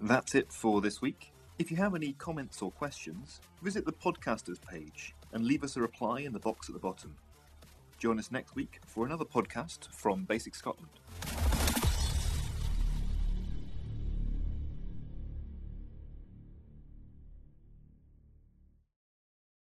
That's 0.00 0.34
it 0.34 0.52
for 0.52 0.80
this 0.80 1.00
week. 1.00 1.32
If 1.58 1.70
you 1.70 1.76
have 1.76 1.94
any 1.94 2.12
comments 2.12 2.62
or 2.62 2.70
questions, 2.70 3.40
visit 3.62 3.84
the 3.84 3.92
podcasters 3.92 4.60
page 4.60 5.14
and 5.32 5.44
leave 5.44 5.64
us 5.64 5.76
a 5.76 5.80
reply 5.80 6.20
in 6.20 6.32
the 6.32 6.38
box 6.38 6.68
at 6.68 6.74
the 6.74 6.80
bottom. 6.80 7.16
Join 7.98 8.18
us 8.18 8.30
next 8.30 8.54
week 8.54 8.80
for 8.86 9.04
another 9.06 9.24
podcast 9.24 9.92
from 9.92 10.24
BASICS 10.24 10.58
Scotland. 10.58 11.57